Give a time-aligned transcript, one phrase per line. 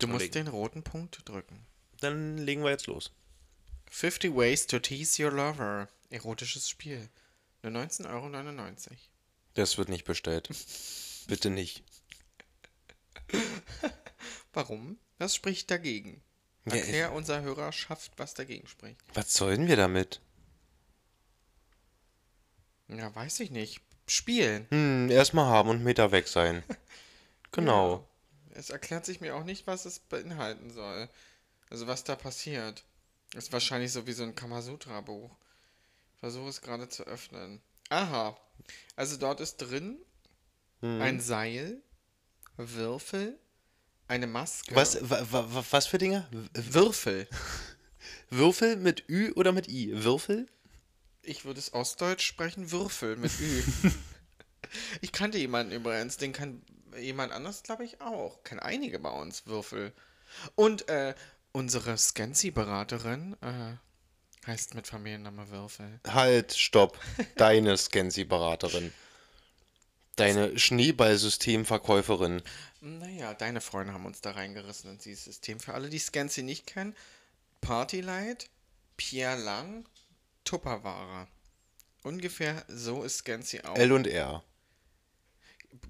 [0.00, 1.66] Du musst den roten Punkt drücken.
[2.00, 3.12] Dann legen wir jetzt los.
[3.90, 5.88] 50 Ways to Tease Your Lover.
[6.10, 7.08] Erotisches Spiel.
[7.62, 8.96] Nur 19,99 Euro.
[9.54, 10.48] Das wird nicht bestellt.
[11.26, 11.84] Bitte nicht.
[14.52, 14.98] Warum?
[15.18, 16.22] Was spricht dagegen?
[16.64, 19.00] Ja, Erklär unserer Hörerschaft, was dagegen spricht.
[19.14, 20.20] Was sollen wir damit?
[22.88, 23.80] Ja, weiß ich nicht.
[24.06, 24.66] Spielen.
[24.70, 26.64] Hm, erstmal haben und Meter weg sein.
[27.52, 28.08] Genau.
[28.54, 31.08] Es erklärt sich mir auch nicht, was es beinhalten soll.
[31.70, 32.84] Also was da passiert.
[33.34, 35.30] Ist wahrscheinlich so wie so ein Kamasutra-Buch.
[36.14, 37.60] Ich versuche es gerade zu öffnen.
[37.88, 38.36] Aha.
[38.96, 39.98] Also dort ist drin
[40.80, 41.00] Hm.
[41.02, 41.82] ein Seil,
[42.56, 43.38] Würfel,
[44.08, 44.74] eine Maske.
[44.74, 46.26] Was, wa, wa, was für Dinge?
[46.54, 47.28] Würfel.
[48.30, 49.92] Würfel mit Ü oder mit I?
[50.04, 50.46] Würfel?
[51.22, 53.62] Ich würde es ostdeutsch sprechen, Würfel mit Ü.
[55.00, 56.62] ich kannte jemanden übrigens, den kann
[56.98, 58.42] jemand anders, glaube ich, auch.
[58.44, 59.92] Kennen einige bei uns, Würfel.
[60.54, 61.14] Und äh,
[61.52, 66.00] unsere Scansi-Beraterin äh, heißt mit Familienname Würfel.
[66.06, 66.98] Halt, stopp.
[67.36, 68.92] Deine Scansi-Beraterin.
[70.16, 72.42] Deine Schneeballsystemverkäuferin.
[72.80, 75.60] Naja, deine Freunde haben uns da reingerissen ins dieses System.
[75.60, 76.94] Für alle, die Scansi nicht kennen,
[77.60, 78.50] Partylight,
[78.96, 79.86] Pierre Lang,
[80.44, 81.26] Tupperware.
[82.02, 83.76] Ungefähr so ist Scansi auch.
[83.76, 84.42] L und R.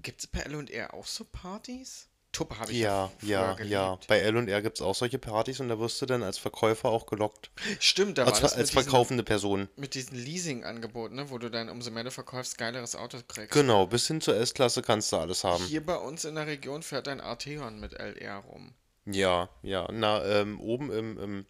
[0.01, 2.07] Gibt es bei L&R auch so Partys?
[2.31, 3.99] Tupper habe ich Ja, ja, ja.
[4.07, 6.37] Bei L und R gibt es auch solche Partys und da wirst du dann als
[6.37, 7.51] Verkäufer auch gelockt.
[7.79, 9.67] Stimmt, da Als, als mit diesen, verkaufende Person.
[9.75, 13.51] mit diesen Leasing-Angeboten, ne, wo du dann umso mehr du verkaufst, geileres Auto kriegst.
[13.51, 15.65] Genau, bis hin zur S-Klasse kannst du alles haben.
[15.65, 18.73] Hier bei uns in der Region fährt ein Arteon mit LR rum.
[19.05, 19.89] Ja, ja.
[19.91, 21.45] Na, ähm, oben im, im,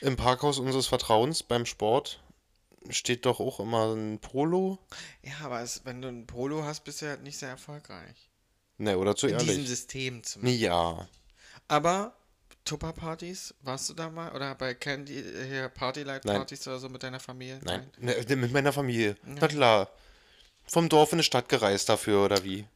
[0.00, 2.20] im Parkhaus unseres Vertrauens beim Sport
[2.90, 4.78] steht doch auch immer ein Polo.
[5.22, 8.30] Ja, aber es, wenn du ein Polo hast, bist du halt nicht sehr erfolgreich.
[8.78, 9.68] Ne, oder zu In diesem ehrlich.
[9.68, 10.62] System zumindest.
[10.62, 11.08] Ja.
[11.68, 12.16] Aber
[12.64, 14.34] Tupper-Partys, warst du da mal?
[14.34, 17.60] Oder bei Candy, äh, hier Partylight-Partys oder so mit deiner Familie?
[17.64, 19.16] Nein, ne, mit meiner Familie.
[19.24, 19.90] Na klar.
[20.68, 22.66] Vom Dorf in die Stadt gereist dafür, oder wie?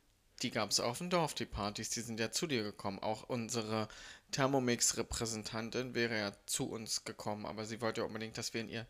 [0.43, 3.01] Die gab es auf dem Dorf, die Partys, die sind ja zu dir gekommen.
[3.01, 3.89] Auch unsere
[4.31, 8.87] Thermomix-Repräsentantin wäre ja zu uns gekommen, aber sie wollte ja unbedingt, dass wir in ihr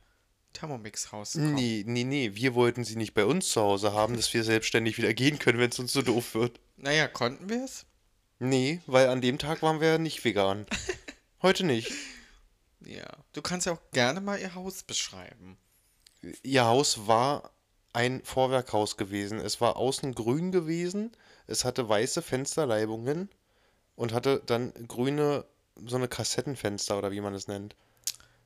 [0.53, 1.55] Thermomix-Haus kommen.
[1.55, 2.35] Nee, nee, nee.
[2.35, 5.59] Wir wollten sie nicht bei uns zu Hause haben, dass wir selbstständig wieder gehen können,
[5.59, 6.61] wenn es uns so doof wird.
[6.77, 7.87] Naja, konnten wir es?
[8.39, 10.67] Nee, weil an dem Tag waren wir nicht vegan.
[11.43, 11.93] Heute nicht.
[12.85, 13.07] Ja.
[13.33, 15.59] Du kannst ja auch gerne mal ihr Haus beschreiben.
[16.43, 17.51] Ihr Haus war
[17.93, 19.39] ein Vorwerkhaus gewesen.
[19.39, 21.13] Es war außen grün gewesen.
[21.47, 23.29] Es hatte weiße Fensterleibungen
[23.97, 25.45] und hatte dann grüne,
[25.87, 27.75] so eine Kassettenfenster oder wie man es nennt.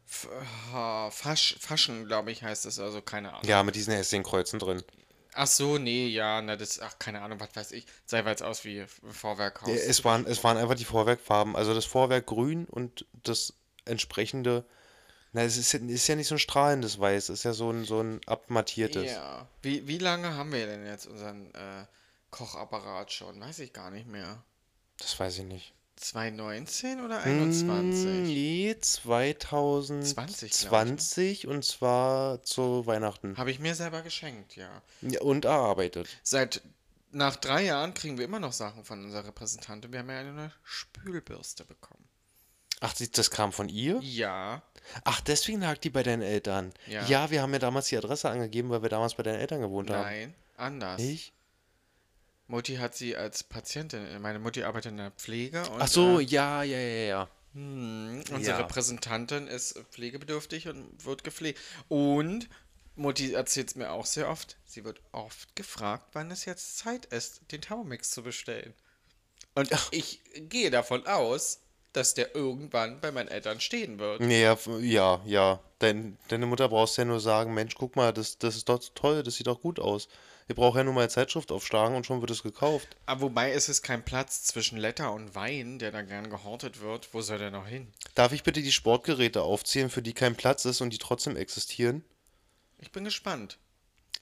[0.06, 3.44] Fasch, Faschen, glaube ich, heißt es, also keine Ahnung.
[3.44, 4.82] Ja, mit diesen Häschenkreuzen drin.
[5.36, 7.86] Ach so, nee, ja, na, das, ach, keine Ahnung, was weiß ich.
[8.06, 9.68] Sei weil es aus wie Vorwerkhaus.
[9.68, 11.56] Ja, Es waren, es waren einfach die Vorwerkfarben.
[11.56, 13.54] Also das Vorwerk grün und das
[13.84, 14.64] entsprechende.
[15.32, 17.70] Na, es ist, ja- ist ja nicht so ein strahlendes Weiß, es ist ja so
[17.70, 19.10] ein, so ein abmattiertes.
[19.10, 19.48] Ja.
[19.62, 21.84] Wie, wie lange haben wir denn jetzt unseren äh,
[22.30, 23.40] Kochapparat schon?
[23.40, 24.44] Weiß ich gar nicht mehr.
[24.98, 25.72] Das weiß ich nicht.
[25.96, 28.04] 2019 oder Hm, 21?
[28.26, 33.36] Nee, 2020 20, glaub und zwar zu Weihnachten.
[33.36, 34.82] Habe ich mir selber geschenkt, ja.
[35.02, 36.08] Ja, und erarbeitet.
[36.22, 36.62] Seit
[37.10, 39.92] nach drei Jahren kriegen wir immer noch Sachen von unserer Repräsentantin.
[39.92, 42.04] Wir haben ja eine Spülbürste bekommen.
[42.80, 44.00] Ach, das kam von ihr?
[44.02, 44.62] Ja.
[45.04, 46.72] Ach, deswegen lag die bei deinen Eltern.
[46.86, 47.06] Ja.
[47.06, 49.90] Ja, wir haben ja damals die Adresse angegeben, weil wir damals bei deinen Eltern gewohnt
[49.90, 50.02] haben.
[50.02, 51.00] Nein, anders.
[51.00, 51.33] Nicht?
[52.46, 54.20] Mutti hat sie als Patientin.
[54.20, 55.62] Meine Mutti arbeitet in der Pflege.
[55.70, 57.28] Und, Ach so, Äh, ja, ja, ja, ja.
[57.54, 58.62] hm, unsere Ja.
[58.62, 61.58] Repräsentantin ist pflegebedürftig und wird gepflegt.
[61.88, 62.48] Und
[62.96, 64.56] Mutti erzählt es mir auch sehr oft.
[64.66, 68.74] Sie wird oft gefragt, wann es jetzt Zeit ist, den Thermomix zu bestellen.
[69.54, 71.60] Und ich gehe davon aus,
[71.92, 74.20] dass der irgendwann bei meinen Eltern stehen wird.
[74.20, 75.60] Ja, ja, ja.
[75.84, 79.22] Dein, deine Mutter brauchst ja nur sagen, Mensch, guck mal, das, das ist doch toll,
[79.22, 80.08] das sieht doch gut aus.
[80.46, 82.88] Wir brauchen ja nur mal eine Zeitschrift aufschlagen und schon wird es gekauft.
[83.06, 87.12] Aber wobei ist es kein Platz zwischen Letter und Wein, der da gern gehortet wird.
[87.12, 87.88] Wo soll der noch hin?
[88.14, 92.02] Darf ich bitte die Sportgeräte aufzählen, für die kein Platz ist und die trotzdem existieren?
[92.78, 93.58] Ich bin gespannt.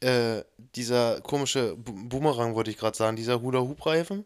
[0.00, 0.42] Äh,
[0.74, 4.24] dieser komische Boomerang, wollte ich gerade sagen, dieser Hula-Hoop-Reifen,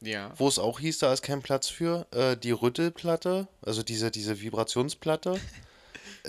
[0.00, 0.32] Ja.
[0.36, 2.06] wo es auch hieß, da ist kein Platz für.
[2.10, 5.40] Äh, die Rüttelplatte, also diese, diese Vibrationsplatte.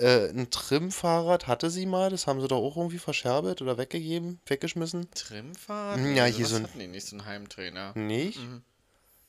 [0.00, 4.40] äh, ein Trimfahrrad hatte sie mal, das haben sie doch auch irgendwie verscherbelt oder weggegeben,
[4.46, 5.10] weggeschmissen.
[5.12, 5.98] Trimfahrt?
[5.98, 7.92] Hm, ja, Also hier was so ein- hatten die nicht, so ein Heimtrainer.
[7.96, 8.38] Nicht?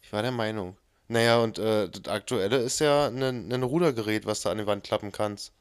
[0.02, 0.78] Ich war der Meinung.
[1.08, 4.84] Naja, und äh, das aktuelle ist ja ein, ein Rudergerät, was du an die Wand
[4.84, 5.52] klappen kannst.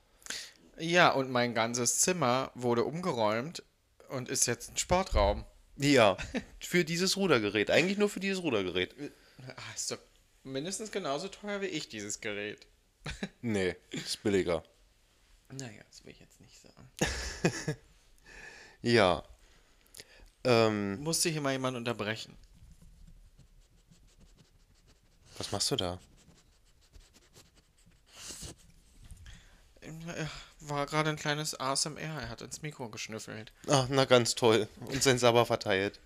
[0.78, 3.62] Ja, und mein ganzes Zimmer wurde umgeräumt
[4.08, 5.44] und ist jetzt ein Sportraum.
[5.76, 6.16] Ja,
[6.60, 7.70] für dieses Rudergerät.
[7.70, 8.94] Eigentlich nur für dieses Rudergerät.
[9.48, 9.98] Ah, ist doch
[10.44, 12.66] mindestens genauso teuer wie ich, dieses Gerät.
[13.42, 14.62] Nee, ist billiger.
[15.52, 17.76] Naja, das will ich jetzt nicht sagen.
[18.82, 19.22] Ja.
[20.42, 22.34] Ähm, Musste hier mal jemand unterbrechen.
[25.36, 25.98] was machst du da?
[29.82, 30.30] Ja,
[30.60, 33.52] War gerade ein kleines ASMR, er hat ins Mikro geschnüffelt.
[33.68, 34.68] Ach, na ganz toll.
[34.80, 35.98] Und sein Sabber verteilt.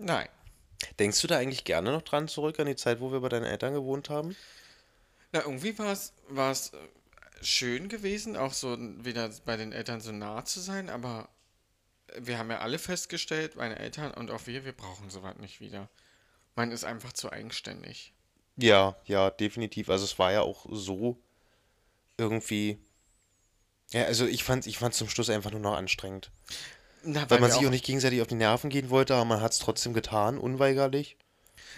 [0.00, 0.28] Nein.
[0.98, 3.44] Denkst du da eigentlich gerne noch dran zurück an die Zeit, wo wir bei deinen
[3.46, 4.36] Eltern gewohnt haben?
[5.32, 5.92] Na, irgendwie war
[6.50, 6.76] es äh,
[7.42, 11.28] schön gewesen, auch so wieder bei den Eltern so nah zu sein, aber
[12.18, 15.88] wir haben ja alle festgestellt, meine Eltern und auch wir, wir brauchen sowas nicht wieder.
[16.54, 18.12] Man ist einfach zu eigenständig.
[18.56, 19.90] Ja, ja, definitiv.
[19.90, 21.18] Also es war ja auch so
[22.16, 22.78] irgendwie.
[23.92, 26.30] Ja, also ich fand ich fand's zum Schluss einfach nur noch anstrengend.
[27.02, 29.24] Na, Weil man wir sich auch- auch nicht gegenseitig auf die Nerven gehen wollte, aber
[29.26, 31.16] man hat es trotzdem getan, unweigerlich.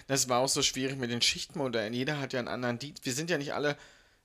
[0.07, 1.93] Das war auch so schwierig mit den Schichtmodellen.
[1.93, 3.05] Jeder hat ja einen anderen Dienst.
[3.05, 3.77] Wir sind ja nicht alle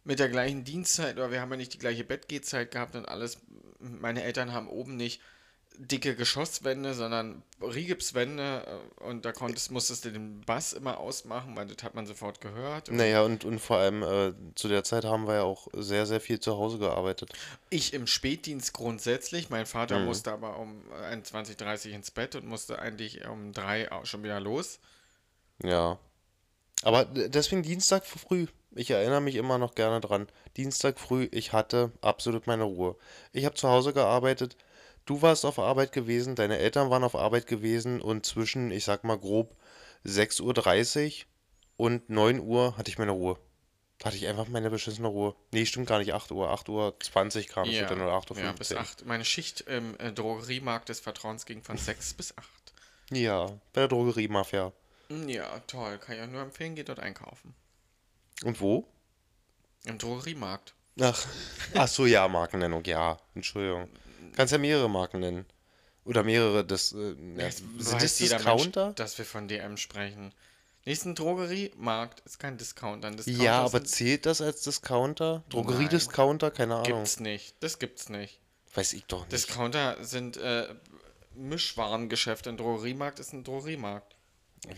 [0.03, 3.37] mit der gleichen Dienstzeit oder wir haben ja nicht die gleiche Bettgehzeit gehabt und alles.
[3.79, 5.21] Meine Eltern haben oben nicht
[5.75, 8.63] dicke Geschosswände, sondern Rigipswände
[8.99, 12.41] äh, und da konntest, musstest du den Bass immer ausmachen, weil das hat man sofort
[12.41, 12.91] gehört.
[12.91, 16.21] Naja, und, und vor allem äh, zu der Zeit haben wir ja auch sehr, sehr
[16.21, 17.31] viel zu Hause gearbeitet.
[17.71, 19.49] Ich im Spätdienst grundsätzlich.
[19.49, 20.05] Mein Vater Mhm.
[20.05, 20.79] musste aber um
[21.09, 24.79] 21, 30 ins Bett und musste eigentlich um drei auch schon wieder los.
[25.63, 25.97] Ja.
[26.83, 28.45] Aber d- deswegen Dienstag früh.
[28.75, 30.27] Ich erinnere mich immer noch gerne dran.
[30.57, 32.95] Dienstag früh, ich hatte absolut meine Ruhe.
[33.31, 34.57] Ich habe zu Hause gearbeitet.
[35.05, 39.03] Du warst auf Arbeit gewesen, deine Eltern waren auf Arbeit gewesen und zwischen, ich sag
[39.03, 39.55] mal grob,
[40.05, 41.25] 6.30
[41.77, 43.37] Uhr und 9 Uhr hatte ich meine Ruhe.
[43.99, 45.35] Da hatte ich einfach meine beschissene Ruhe.
[45.51, 46.49] Nee, stimmt gar nicht, 8 Uhr.
[46.49, 48.77] 8 Uhr 20 kam ich dann oder 8 Uhr ja, bis 15.
[48.77, 49.05] 8.
[49.05, 52.47] Meine Schicht im äh, Drogeriemarkt des Vertrauens ging von 6 bis 8.
[53.11, 54.71] Ja, bei der Drogeriemafia.
[55.27, 55.99] Ja, toll.
[55.99, 57.53] Kann ich auch nur empfehlen, geht dort einkaufen.
[58.43, 58.87] Und wo?
[59.85, 60.73] Im Drogeriemarkt.
[61.01, 61.25] Ach,
[61.73, 63.17] ach so, ja, Markennennung, ja.
[63.35, 63.89] Entschuldigung.
[64.35, 65.45] Kannst ja mehrere Marken nennen.
[66.05, 68.85] Oder mehrere, das, äh, ja, sind das Discounter?
[68.85, 70.33] Mensch, dass wir von DM sprechen.
[70.85, 73.07] Nächsten Drogeriemarkt ist kein Discounter.
[73.07, 75.43] Ein Discounter Ja, aber zählt das als Discounter?
[75.49, 76.51] Drogeriediscounter?
[76.51, 76.85] Keine Ahnung.
[76.85, 77.55] gibt's nicht.
[77.61, 78.39] Das gibt's nicht.
[78.73, 79.31] Weiß ich doch nicht.
[79.31, 80.75] Discounter sind äh,
[81.35, 82.49] Mischwarengeschäfte.
[82.49, 84.17] Ein Drogeriemarkt ist ein Drogeriemarkt.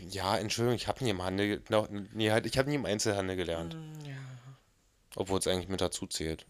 [0.10, 3.36] Ja, Entschuldigung, ich habe nie im Handel, no, nee, halt, ich habe nie im Einzelhandel
[3.36, 3.76] gelernt.
[3.76, 4.16] Mm, Ja.
[5.16, 6.46] Obwohl es eigentlich mit dazu zählt.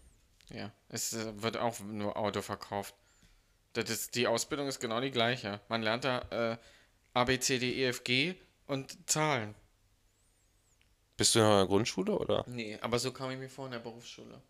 [0.48, 2.94] Ja, es äh, wird auch nur Auto verkauft.
[3.74, 5.60] Das ist, die Ausbildung ist genau die gleiche.
[5.68, 6.56] Man lernt da äh,
[7.14, 8.34] A, B, C, D, E, F, G
[8.66, 9.54] und Zahlen.
[11.16, 12.44] Bist du noch in der Grundschule, oder?
[12.46, 14.40] Nee, aber so kam ich mir vor in der Berufsschule.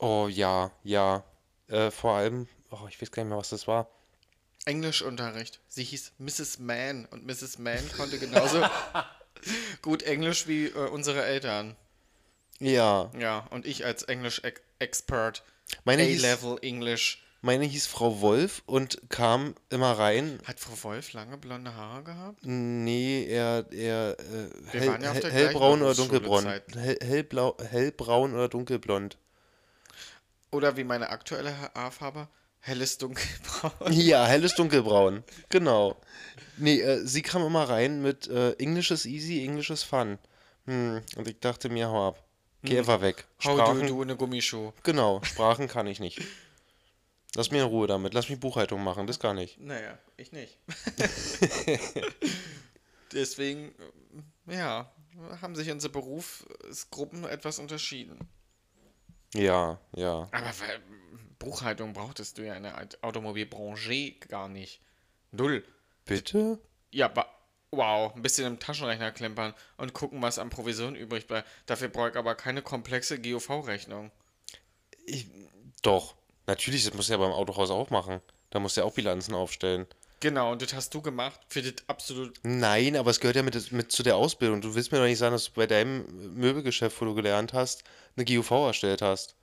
[0.00, 1.24] Oh, ja, ja.
[1.68, 3.88] Äh, vor allem, oh, ich weiß gar nicht mehr, was das war.
[4.66, 5.60] Englischunterricht.
[5.68, 6.58] Sie hieß Mrs.
[6.58, 7.58] Mann und Mrs.
[7.58, 8.62] Mann konnte genauso
[9.82, 11.76] gut Englisch wie äh, unsere Eltern.
[12.58, 15.42] Ja, Ja, und ich als Englisch-Expert,
[15.84, 17.24] Meine hieß- A-Level English.
[17.40, 20.38] meine hieß Frau Wolf und kam immer rein.
[20.44, 22.40] Hat Frau Wolf lange blonde Haare gehabt?
[22.44, 26.44] Nee, eher, eher äh, Wir hell, waren ja auf hell, der hellbraun oder dunkelbraun.
[26.74, 29.16] Hell, hellblau, hellbraun oder dunkelblond.
[30.50, 32.28] Oder wie meine aktuelle Haarfarbe?
[32.60, 33.92] Helles Dunkelbraun.
[33.92, 35.24] Ja, helles dunkelbraun.
[35.48, 35.96] Genau.
[36.58, 40.18] Nee, äh, sie kam immer rein mit äh, English is easy, English is fun.
[40.66, 42.24] Hm, und ich dachte mir, hau ab.
[42.62, 43.26] Geh einfach weg.
[43.38, 44.72] Sprachen, du eine Gummischuh?
[44.82, 46.20] genau, Sprachen kann ich nicht.
[47.34, 48.12] Lass mir in Ruhe damit.
[48.12, 49.56] Lass mich Buchhaltung machen, das kann ich.
[49.58, 50.58] Naja, ich nicht.
[53.12, 53.72] Deswegen,
[54.48, 54.92] äh, ja,
[55.40, 58.18] haben sich unsere Berufsgruppen etwas unterschieden.
[59.32, 60.28] Ja, ja.
[60.32, 60.52] Aber
[61.40, 64.80] Buchhaltung brauchtest du ja in der Automobilbranche gar nicht.
[65.32, 65.64] Null.
[66.04, 66.60] Bitte?
[66.92, 67.12] Ja,
[67.72, 71.48] wow, ein bisschen im Taschenrechner klempern und gucken, was an Provision übrig bleibt.
[71.66, 74.12] Dafür brauche ich aber keine komplexe GOV-Rechnung.
[75.82, 76.14] Doch.
[76.46, 78.20] Natürlich, das muss ja beim Autohaus auch machen.
[78.50, 79.86] Da muss ja auch Bilanzen aufstellen.
[80.18, 82.38] Genau, und das hast du gemacht für das absolut.
[82.42, 84.60] Nein, aber es gehört ja mit, mit zu der Ausbildung.
[84.60, 87.84] Du willst mir doch nicht sagen, dass du bei deinem Möbelgeschäft, wo du gelernt hast,
[88.16, 89.36] eine GUV erstellt hast.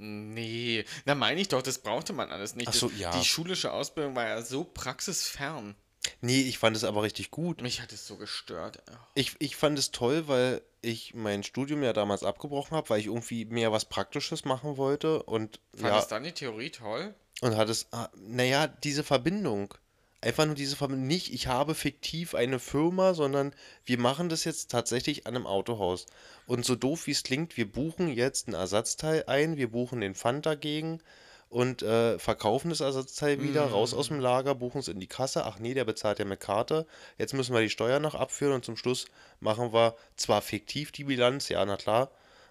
[0.00, 2.68] Nee, na meine ich doch, das brauchte man alles nicht.
[2.68, 3.10] Ach so, ja.
[3.18, 5.76] Die schulische Ausbildung war ja so praxisfern.
[6.22, 7.60] Nee, ich fand es aber richtig gut.
[7.60, 8.82] Mich hat es so gestört.
[9.14, 13.06] Ich, ich fand es toll, weil ich mein Studium ja damals abgebrochen habe, weil ich
[13.06, 17.14] irgendwie mehr was Praktisches machen wollte und Fandest ja, dann die Theorie toll?
[17.40, 19.74] und hat es, ah, naja, diese Verbindung.
[20.22, 21.06] Einfach nur diese Verbindung.
[21.06, 23.54] Nicht, ich habe fiktiv eine Firma, sondern
[23.86, 26.06] wir machen das jetzt tatsächlich an einem Autohaus.
[26.46, 30.14] Und so doof wie es klingt, wir buchen jetzt ein Ersatzteil ein, wir buchen den
[30.14, 31.00] Pfand dagegen
[31.48, 33.98] und äh, verkaufen das Ersatzteil wieder, raus Mhm.
[33.98, 35.44] aus dem Lager, buchen es in die Kasse.
[35.46, 36.86] Ach nee, der bezahlt ja mit Karte.
[37.16, 39.06] Jetzt müssen wir die Steuer noch abführen und zum Schluss
[39.40, 42.10] machen wir zwar fiktiv die Bilanz, ja, na klar,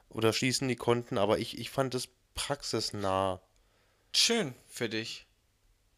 [0.09, 3.41] oder schließen die Konten, aber ich, ich fand das praxisnah.
[4.13, 5.27] Schön für dich.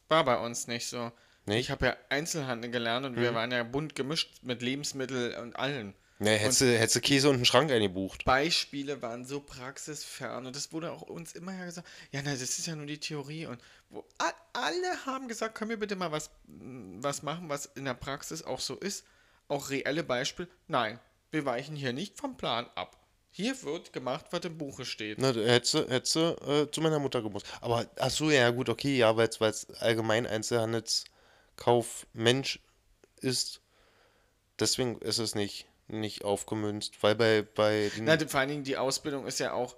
[0.09, 1.11] War bei uns nicht so.
[1.45, 1.59] Nicht?
[1.59, 5.95] Ich habe ja Einzelhandel gelernt und wir waren ja bunt gemischt mit Lebensmitteln und allen.
[6.21, 8.25] Ne, hättest du, hättest du Käse und einen Schrank eingebucht.
[8.25, 12.41] Beispiele waren so praxisfern und das wurde auch uns immer ja gesagt, ja, na, das
[12.43, 14.05] ist ja nur die Theorie und wo
[14.53, 18.59] alle haben gesagt, können wir bitte mal was, was machen, was in der Praxis auch
[18.59, 19.03] so ist,
[19.47, 20.47] auch reelle Beispiele.
[20.67, 20.99] Nein,
[21.31, 22.97] wir weichen hier nicht vom Plan ab.
[23.31, 25.17] Hier wird gemacht, was im Buche steht.
[25.17, 27.47] Na, hättest du, hättest äh, zu meiner Mutter gemusst.
[27.61, 30.27] Aber, ach so, ja, gut, okay, ja, weil es allgemein
[31.61, 32.59] Einzelhandelskaufmensch
[33.21, 33.61] ist.
[34.59, 37.01] Deswegen ist es nicht, nicht aufgemünzt.
[37.01, 38.05] Weil bei, bei den.
[38.05, 39.75] Na, vor allen Dingen die Ausbildung ist ja auch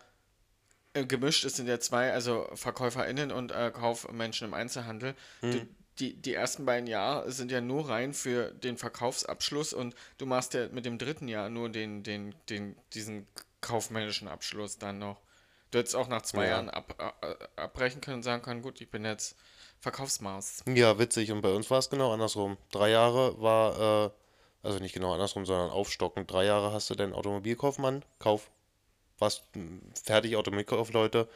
[0.93, 1.45] äh, gemischt.
[1.45, 5.15] Es sind ja zwei, also VerkäuferInnen und äh, Kaufmenschen im Einzelhandel.
[5.41, 5.67] Die,
[5.99, 10.53] die, die ersten beiden Jahre sind ja nur rein für den Verkaufsabschluss und du machst
[10.53, 13.27] ja mit dem dritten Jahr nur den, den, den, diesen
[13.61, 15.21] kaufmännischen Abschluss dann noch.
[15.71, 16.51] Du hättest auch nach zwei Ja.
[16.51, 19.37] Jahren ab, äh, abbrechen können und sagen können, gut, ich bin jetzt
[19.83, 20.63] Verkaufsmaß.
[20.73, 21.29] Ja, witzig.
[21.33, 22.57] Und bei uns war es genau andersrum.
[22.71, 24.09] Drei Jahre war, äh,
[24.63, 26.31] also nicht genau andersrum, sondern aufstockend.
[26.31, 28.49] Drei Jahre hast du deinen Automobilkaufmann, Kauf,
[29.19, 29.43] warst
[30.01, 31.27] fertig Automobilkaufleute.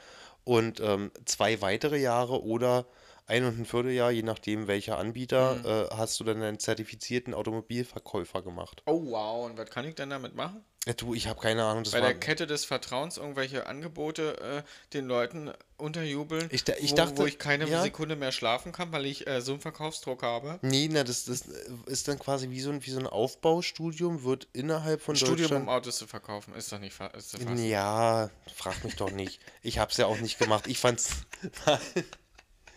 [0.46, 2.86] Und ähm, zwei weitere Jahre oder
[3.28, 8.42] ein und ein Vierteljahr, je nachdem welcher Anbieter, äh, hast du dann einen zertifizierten Automobilverkäufer
[8.42, 8.82] gemacht.
[8.86, 10.64] Oh wow, und was kann ich denn damit machen?
[10.86, 14.64] Ja, du, ich habe keine Ahnung, das Bei der Kette des Vertrauens irgendwelche Angebote äh,
[14.94, 17.82] den Leuten unterjubeln, Ich ich wo, dachte- wo ich keine ja.
[17.82, 20.60] Sekunde mehr schlafen kann, weil ich äh, so einen Verkaufsdruck habe.
[20.62, 21.42] Nee, na, das, das
[21.88, 25.64] ist dann quasi wie so ein, wie so ein Aufbaustudium, wird innerhalb von Studium, Deutschland.
[25.64, 27.60] um Autos zu verkaufen, ist doch nicht fa ist fast.
[27.60, 29.42] Ja, frag mich doch nicht.
[29.64, 30.68] Ich hab's ja auch nicht gemacht.
[30.68, 31.10] Ich fand's.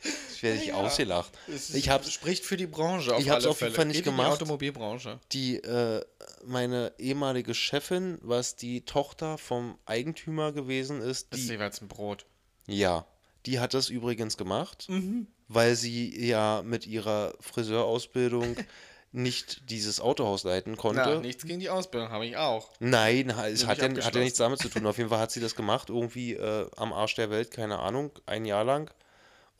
[0.34, 0.74] ich werde nicht Ja.
[0.74, 1.32] ausgelacht.
[1.48, 3.74] Es Ich hab's spricht für die Branche auf ich hab's alle auf jeden.
[3.74, 4.28] Fall nicht gemacht.
[4.28, 5.18] Die Automobilbranche.
[5.32, 6.04] die, äh,
[6.44, 11.88] meine ehemalige Chefin, was die Tochter vom Eigentümer gewesen ist, Das ist die, jeweils ein
[11.88, 12.26] Brot.
[12.66, 13.06] ja,
[13.46, 15.26] die hat das übrigens gemacht, Mhm.
[15.48, 18.56] weil sie ja mit ihrer Friseurausbildung
[19.12, 21.02] nicht dieses Autohaus leiten konnte.
[21.04, 22.70] Na, nichts gegen die Ausbildung, habe ich auch.
[22.78, 24.86] Nein, es hat ja, hat ja nichts damit zu tun.
[24.86, 28.12] Auf jeden Fall hat sie das gemacht, irgendwie äh, am Arsch der Welt, keine Ahnung,
[28.26, 28.88] ein Jahr lang.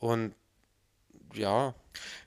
[0.01, 0.33] Und
[1.33, 1.73] ja,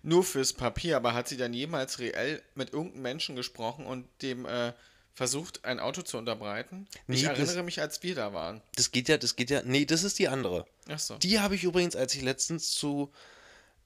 [0.02, 4.46] Nur fürs Papier, aber hat sie dann jemals reell mit irgendeinem Menschen gesprochen und dem
[4.46, 4.72] äh,
[5.12, 6.86] versucht, ein Auto zu unterbreiten?
[7.08, 8.62] Ich Nee, das- erinnere mich, als wir da waren.
[8.76, 9.60] das geht ja, das geht ja.
[9.62, 10.66] Nee, das ist die andere.
[10.88, 11.16] Achso.
[11.18, 13.12] Die habe ich übrigens, als ich letztens zu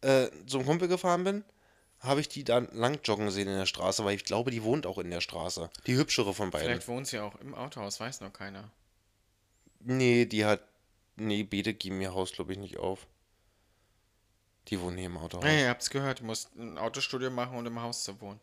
[0.03, 1.45] äh, so einem Kumpel gefahren bin,
[2.01, 4.87] habe ich die dann lang joggen sehen in der Straße, weil ich glaube, die wohnt
[4.87, 5.69] auch in der Straße.
[5.87, 6.69] Die hübschere von beiden.
[6.69, 8.71] Vielleicht wohnt sie auch im Autohaus, weiß noch keiner.
[9.81, 10.61] Nee, die hat.
[11.17, 13.07] Nee, Bede geben ihr Haus, glaube ich, nicht auf.
[14.69, 15.45] Die wohnen hier im Autohaus.
[15.45, 18.41] Hey, ihr habt's gehört, du musst ein Autostudio machen und im Haus zu wohnen.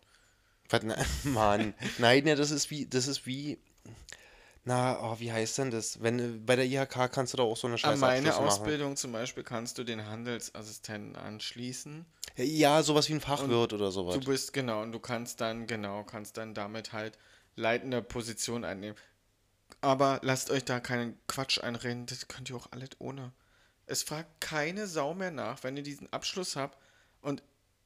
[0.69, 1.73] Was, na, Mann.
[1.97, 3.59] Nein, ja, das ist wie, das ist wie.
[4.67, 6.01] Na, oh, wie heißt denn das?
[6.01, 8.47] Wenn bei der IHK kannst du doch auch so eine An scheiße meine Abschlüsse machen.
[8.47, 12.03] Ausbildung zum Beispiel kannst du den Handelsassistenten anschließen.
[12.37, 14.15] Ja, sowas wie ein Fachwirt oder sowas.
[14.15, 17.19] Du bist, genau, und du kannst dann, genau, kannst dann damit halt
[17.55, 18.97] leitende Position einnehmen.
[19.81, 23.31] Aber lasst euch da keinen Quatsch einreden, das könnt ihr auch alles ohne.
[23.87, 26.77] Es fragt keine Sau mehr nach, wenn ihr diesen Abschluss habt
[27.21, 27.43] und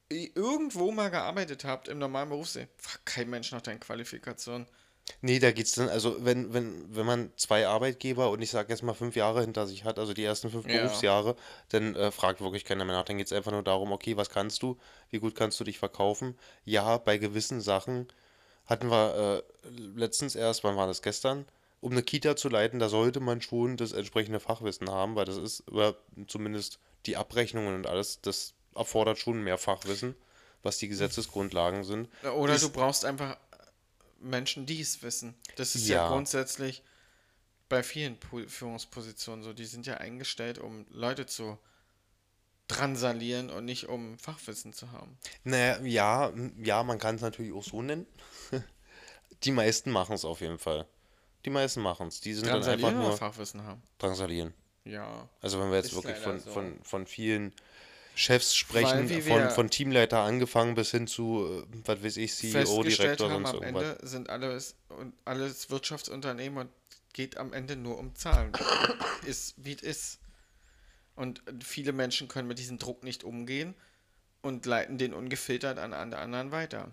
[0.08, 2.70] irgendwo mal gearbeitet habt im normalen Berufsleben.
[2.78, 4.66] Fragt kein Mensch nach deinen Qualifikationen.
[5.22, 8.82] Nee, da geht's dann, also wenn, wenn, wenn man zwei Arbeitgeber und ich sag jetzt
[8.82, 10.82] mal fünf Jahre hinter sich hat, also die ersten fünf Ja.
[10.82, 11.36] Berufsjahre,
[11.70, 13.04] dann äh, fragt wirklich keiner mehr nach.
[13.04, 14.78] Dann geht's einfach nur darum, okay, was kannst du?
[15.10, 16.38] Wie gut kannst du dich verkaufen?
[16.64, 18.08] Ja, bei gewissen Sachen
[18.66, 21.44] hatten wir äh, letztens erst, wann war das gestern?
[21.80, 25.36] Um eine Kita zu leiten, da sollte man schon das entsprechende Fachwissen haben, weil das
[25.38, 25.96] ist, oder
[26.26, 30.14] zumindest die Abrechnungen und alles, das erfordert schon mehr Fachwissen,
[30.62, 32.08] was die Gesetzesgrundlagen sind.
[32.36, 33.38] Oder Ist- du brauchst einfach
[34.20, 35.34] Menschen, die es wissen.
[35.56, 36.08] Das ist ja, Ja.
[36.08, 36.82] grundsätzlich
[37.70, 39.54] bei vielen Po- Führungspositionen so.
[39.54, 41.56] Die sind ja eingestellt, um Leute zu
[42.68, 45.16] drangsalieren und nicht um Fachwissen zu haben.
[45.44, 46.32] Naja, ja,
[46.62, 48.06] ja, man kann es natürlich auch so nennen.
[49.44, 50.86] Die meisten machen es auf jeden Fall.
[51.44, 52.20] Die meisten machen es.
[52.20, 53.82] Die sind dann einfach nur Fachwissen haben?
[53.98, 54.52] drangsalieren.
[54.84, 55.28] Ja.
[55.40, 56.50] Also wenn wir jetzt wirklich von, so.
[56.50, 57.52] von, von vielen
[58.14, 63.20] Chefs sprechen, von, von Teamleiter angefangen bis hin zu, äh, was weiß ich, CEO, Festgestellt
[63.20, 63.90] Direktor, haben, sonst am irgendwas.
[63.92, 66.70] Ende sind alles, und alles Wirtschaftsunternehmen und
[67.12, 68.52] geht am Ende nur um Zahlen.
[69.26, 70.18] ist, wie es ist.
[71.16, 73.74] Und viele Menschen können mit diesem Druck nicht umgehen
[74.42, 76.92] und leiten den ungefiltert an alle anderen weiter.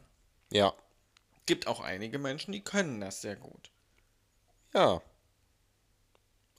[0.52, 0.74] Ja,
[1.48, 3.72] Gibt auch einige Menschen, die können das sehr gut.
[4.74, 5.02] Ja.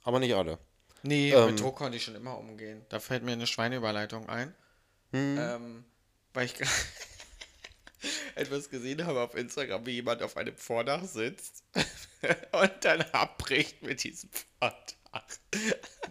[0.03, 0.57] Aber nicht alle.
[1.03, 1.47] Nee, Ähm.
[1.47, 2.85] mit Druck konnte ich schon immer umgehen.
[2.89, 4.53] Da fällt mir eine Schweineüberleitung ein.
[5.11, 5.37] Hm.
[5.39, 5.85] Ähm,
[6.33, 6.71] weil ich gerade
[8.35, 11.63] etwas gesehen habe auf Instagram, wie jemand auf einem Vordach sitzt
[12.51, 14.85] und dann abbricht mit diesem Vordach.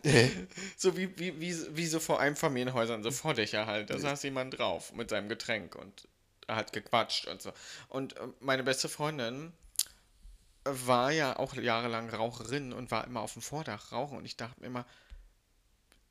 [0.77, 3.91] so wie, wie, wie, wie so vor Einfamilienhäusern, so Vordächer halt.
[3.91, 6.09] Da saß jemand drauf mit seinem Getränk und
[6.47, 7.53] er hat gequatscht und so.
[7.89, 9.53] Und äh, meine beste Freundin
[10.65, 14.19] war ja auch jahrelang Raucherin und war immer auf dem Vordach rauchen.
[14.19, 14.87] Und ich dachte mir immer,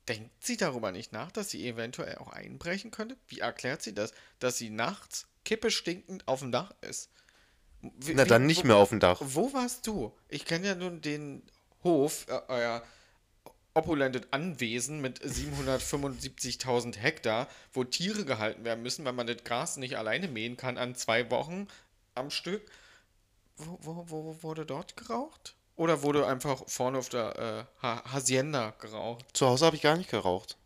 [0.08, 3.16] denkt sie darüber nicht nach, dass sie eventuell auch einbrechen könnte?
[3.28, 7.10] Wie erklärt sie das, dass sie nachts kippe stinkend auf dem Dach ist?
[7.82, 9.20] Wie- Na, dann nicht wo, mehr auf dem Dach.
[9.22, 10.12] Wo warst du?
[10.28, 11.42] Ich kenne ja nun den
[11.84, 12.82] Hof, äh, euer
[13.74, 19.96] opulentes Anwesen mit 775.000 Hektar, wo Tiere gehalten werden müssen, weil man das Gras nicht
[19.96, 21.68] alleine mähen kann an zwei Wochen
[22.16, 22.62] am Stück.
[23.58, 25.54] Wo, wo, wo wurde dort geraucht?
[25.76, 29.24] Oder wurde einfach vorne auf der äh, Ha- Hacienda geraucht?
[29.32, 30.56] Zu Hause habe ich gar nicht geraucht.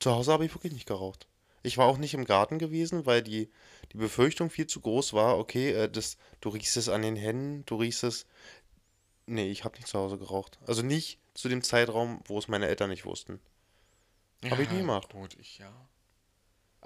[0.00, 1.26] Zu Hause habe ich wirklich nicht geraucht.
[1.62, 3.50] Ich war auch nicht im Garten gewesen, weil die,
[3.92, 5.38] die Befürchtung viel zu groß war.
[5.38, 8.26] Okay, äh, das, du riechst es an den Händen, du riechst es.
[9.26, 10.58] Nee, ich habe nicht zu Hause geraucht.
[10.66, 13.40] Also nicht zu dem Zeitraum, wo es meine Eltern nicht wussten.
[14.50, 15.12] Hab ich nie gemacht.
[15.12, 15.72] Gut, ich ja.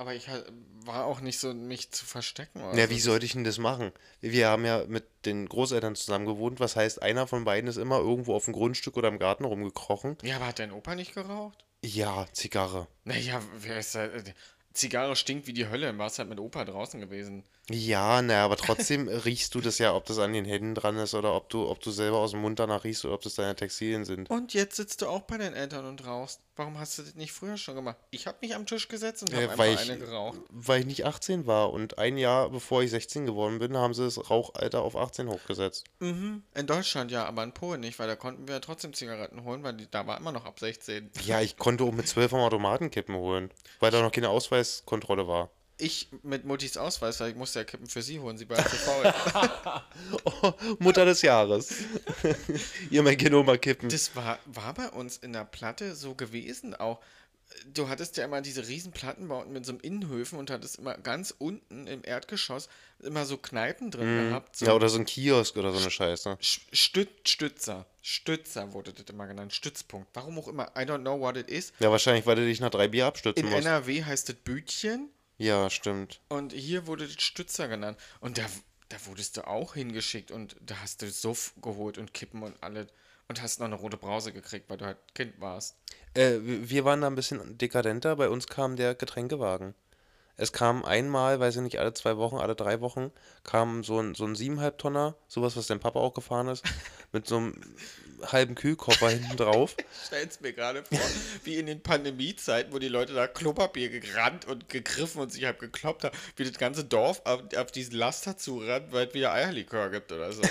[0.01, 0.51] Aber ich halt,
[0.87, 2.63] war auch nicht so, mich zu verstecken.
[2.63, 3.93] Oder Ja, wie sollte ich denn das machen?
[4.23, 7.99] Wir haben ja mit den Großeltern zusammen gewohnt, was heißt, einer von beiden ist immer
[7.99, 10.17] irgendwo auf dem Grundstück oder im Garten rumgekrochen.
[10.23, 11.67] Ja, aber hat dein Opa nicht geraucht?
[11.85, 12.89] Ja, Zigarre.
[13.05, 14.07] Naja, wer ist da?
[14.07, 14.25] äh,
[14.73, 15.99] Zigarre stinkt wie die Hölle.
[15.99, 17.45] Warst halt mit Opa draußen gewesen.
[17.73, 21.15] Ja, naja, aber trotzdem riechst du das ja, ob das an den Händen dran ist
[21.15, 23.55] oder ob du, ob du selber aus dem Mund danach riechst oder ob das deine
[23.55, 24.29] Textilien sind.
[24.29, 26.41] Und jetzt sitzt du auch bei deinen Eltern und rauchst.
[26.57, 27.97] Warum hast du das nicht früher schon gemacht?
[28.11, 30.39] Ich habe mich am Tisch gesetzt und Äh, habe einfach weil ich- eine geraucht.
[30.51, 34.05] Weil ich nicht 18 war und ein Jahr bevor ich 16 geworden bin, haben sie
[34.05, 35.85] das Rauchalter auf 18 hochgesetzt.
[36.01, 36.43] Mhm.
[36.55, 39.75] In Deutschland ja, aber in Polen nicht, weil da konnten wir trotzdem Zigaretten holen, weil
[39.75, 41.11] die, da war immer noch ab 16.
[41.25, 45.27] Ja, ich konnte auch mit 12 am Automaten Kippen holen, weil da noch keine Ausweiskontrolle
[45.29, 45.51] war.
[45.81, 48.77] Ich mit Muttis Ausweis, weil ich musste ja Kippen für sie holen, sie war zu
[48.77, 49.13] faul.
[50.25, 51.75] Oh, Mutter des Jahres.
[52.91, 53.89] Ihr mein Kind mal kippen.
[53.89, 57.01] Das war, war bei uns in der Platte so gewesen auch.
[57.75, 61.35] Du hattest ja immer diese riesen Plattenbauten mit so einem Innenhöfen und hattest immer ganz
[61.37, 62.69] unten im Erdgeschoss
[63.01, 64.55] immer so Kneipen drin gehabt.
[64.57, 66.39] So Ja, oder so ein Kiosk oder so eine Scheiße.
[66.41, 67.87] Sch- Stüt Stützer.
[68.03, 69.53] Stützer wurde das immer genannt.
[69.53, 70.09] Stützpunkt.
[70.15, 70.69] Warum auch immer.
[70.77, 71.73] I don't know what it is.
[71.81, 73.67] Ja, wahrscheinlich, weil du dich nach drei Bier abstützen In musst.
[73.67, 75.09] NRW heißt es Bütchen
[75.41, 76.21] Ja, stimmt.
[76.29, 77.99] und hier wurde Stützer genannt.
[78.21, 78.43] Und da,
[78.91, 82.89] da wurdest du auch hingeschickt und da hast du Suff geholt und Kippen und alles.
[83.27, 85.77] Und hast noch eine rote Brause gekriegt, weil du halt Kind warst.
[86.15, 88.17] Äh, wir wir waren da ein bisschen dekadenter.
[88.17, 89.75] Bei uns kam der Getränkewagen.
[90.37, 93.13] Es kam einmal, weiß ich nicht, alle zwei Wochen, alle drei Wochen,
[93.45, 96.65] kam so ein, so ein siebeneinhalb Tonner, sowas, was dein Papa auch gefahren ist,
[97.13, 97.55] mit so einem
[98.27, 99.77] halben Kühlkoffer hinten drauf.
[100.07, 100.99] Stell's mir gerade vor,
[101.45, 105.59] wie in den Pandemiezeiten, wo die Leute da Klopapier gerannt und gegriffen und sich halt
[105.59, 109.91] gekloppt haben, wie das ganze Dorf auf, auf diesen Laster zurannt, weil es wieder Eierlikör
[109.91, 110.43] gibt oder so.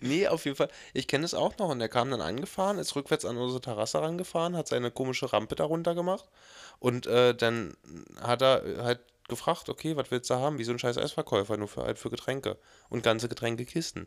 [0.00, 0.68] Nee, auf jeden Fall.
[0.92, 1.68] Ich kenne es auch noch.
[1.68, 5.54] Und der kam dann angefahren, ist rückwärts an unsere Terrasse rangefahren, hat seine komische Rampe
[5.54, 6.28] darunter gemacht.
[6.78, 7.76] Und äh, dann
[8.20, 10.58] hat er halt gefragt, okay, was willst du haben?
[10.58, 12.58] Wie so ein scheiß Eisverkäufer, nur für halt für Getränke.
[12.88, 14.06] Und ganze Getränkekisten.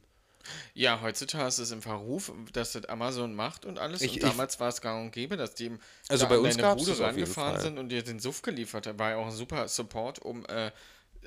[0.73, 4.01] Ja, heutzutage ist es im Verruf, dass das Amazon macht und alles.
[4.01, 5.71] Ich- und damals war es gang und gäbe, dass die
[6.09, 8.99] Also da bei uns deine Bude rangefahren sind und dir den Suff geliefert haben.
[8.99, 10.71] War ja auch ein super Support, um äh,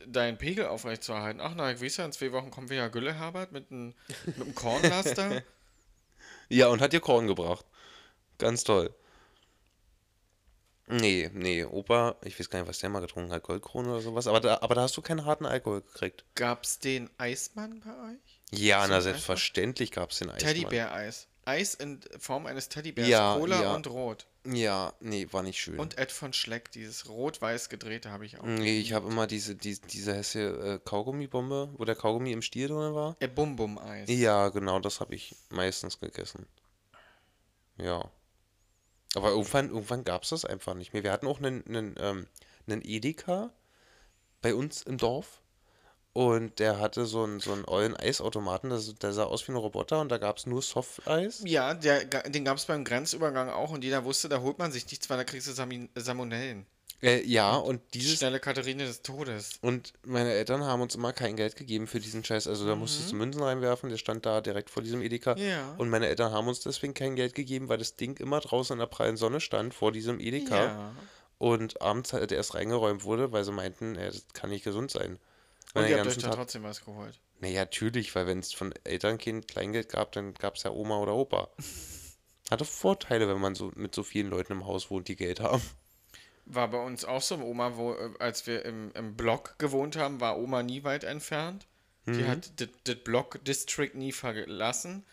[0.07, 1.41] deinen Pegel aufrechtzuerhalten.
[1.41, 3.95] Ach na, ich weiß ja, in zwei Wochen kommt wieder Gülle Herbert mit einem
[4.27, 5.43] mit einem Kornlaster.
[6.51, 7.67] Ja, und hat dir Korn gebracht.
[8.39, 8.95] Ganz toll.
[10.87, 14.27] Nee, nee, Opa, ich weiß gar nicht, was der mal getrunken hat, Goldkrone oder sowas.
[14.27, 16.25] Aber da, aber da hast du keinen harten Alkohol gekriegt.
[16.35, 18.28] Gab's den Eismann bei euch?
[18.51, 20.55] Ja, na selbstverständlich gab es den Eismann.
[20.55, 21.29] Teddybär-Eis.
[21.45, 23.09] Eis in Form eines Teddybärs.
[23.09, 23.75] Ja, Cola ja.
[23.75, 24.27] und Rot.
[24.45, 25.79] Ja, nee, war nicht schön.
[25.79, 28.45] Und Ed von Schleck, dieses rot-weiß gedrehte habe ich auch.
[28.45, 32.69] Nee, ich habe immer diese, die, diese hässliche äh, Kaugummibombe, wo der Kaugummi im Stiel
[32.69, 33.17] drin war.
[33.21, 34.09] Äh, Bum-Bum-Eis.
[34.09, 36.47] Ja, genau, das habe ich meistens gegessen.
[37.77, 38.11] Ja.
[39.15, 41.03] Aber irgendwann, irgendwann gab es das einfach nicht mehr.
[41.03, 42.27] Wir hatten auch einen, einen, ähm,
[42.67, 43.53] einen Edeka
[44.43, 45.41] bei uns im Dorf.
[46.13, 49.57] Und der hatte so einen, so einen ollen Eisautomaten, das, der sah aus wie ein
[49.57, 51.43] Roboter und da gab es nur Softeis.
[51.45, 54.87] Ja, der, den gab es beim Grenzübergang auch und jeder wusste, da holt man sich
[54.91, 56.67] nichts, weil da kriegst du Salmonellen.
[57.01, 58.19] Äh, ja, und dieses.
[58.19, 59.59] Schnelle Katharine des Todes.
[59.61, 62.49] Und meine Eltern haben uns immer kein Geld gegeben für diesen Scheiß.
[62.49, 65.37] Also da musstest du Münzen reinwerfen, der stand da direkt vor diesem Edeka.
[65.37, 65.43] Mhm.
[65.43, 65.75] Ja.
[65.79, 68.81] Und meine Eltern haben uns deswegen kein Geld gegeben, weil das Ding immer draußen in
[68.81, 70.65] der prallen Sonne stand vor diesem Edeka.
[70.65, 70.93] Ja.
[71.39, 75.21] Und abends halt erst reingeräumt wurde, weil sie meinten, ja, das kann nicht gesund sein.
[75.79, 77.19] Und ihr habt euch da trotzdem was geholt.
[77.41, 80.99] Naja, natürlich, weil wenn es von Eltern kein Kleingeld gab, dann gab es ja Oma
[80.99, 81.49] oder Opa.
[82.51, 85.63] Hatte Vorteile, wenn man so mit so vielen Leuten im Haus wohnt, die Geld haben.
[86.47, 87.37] War bei uns auch so.
[87.37, 91.67] Oma, wo, äh, als wir im, im Block gewohnt haben, war Oma nie weit entfernt.
[92.15, 95.05] Die hat das Block District nie verlassen.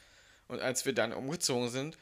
[0.47, 1.97] Und als wir dann umgezogen sind,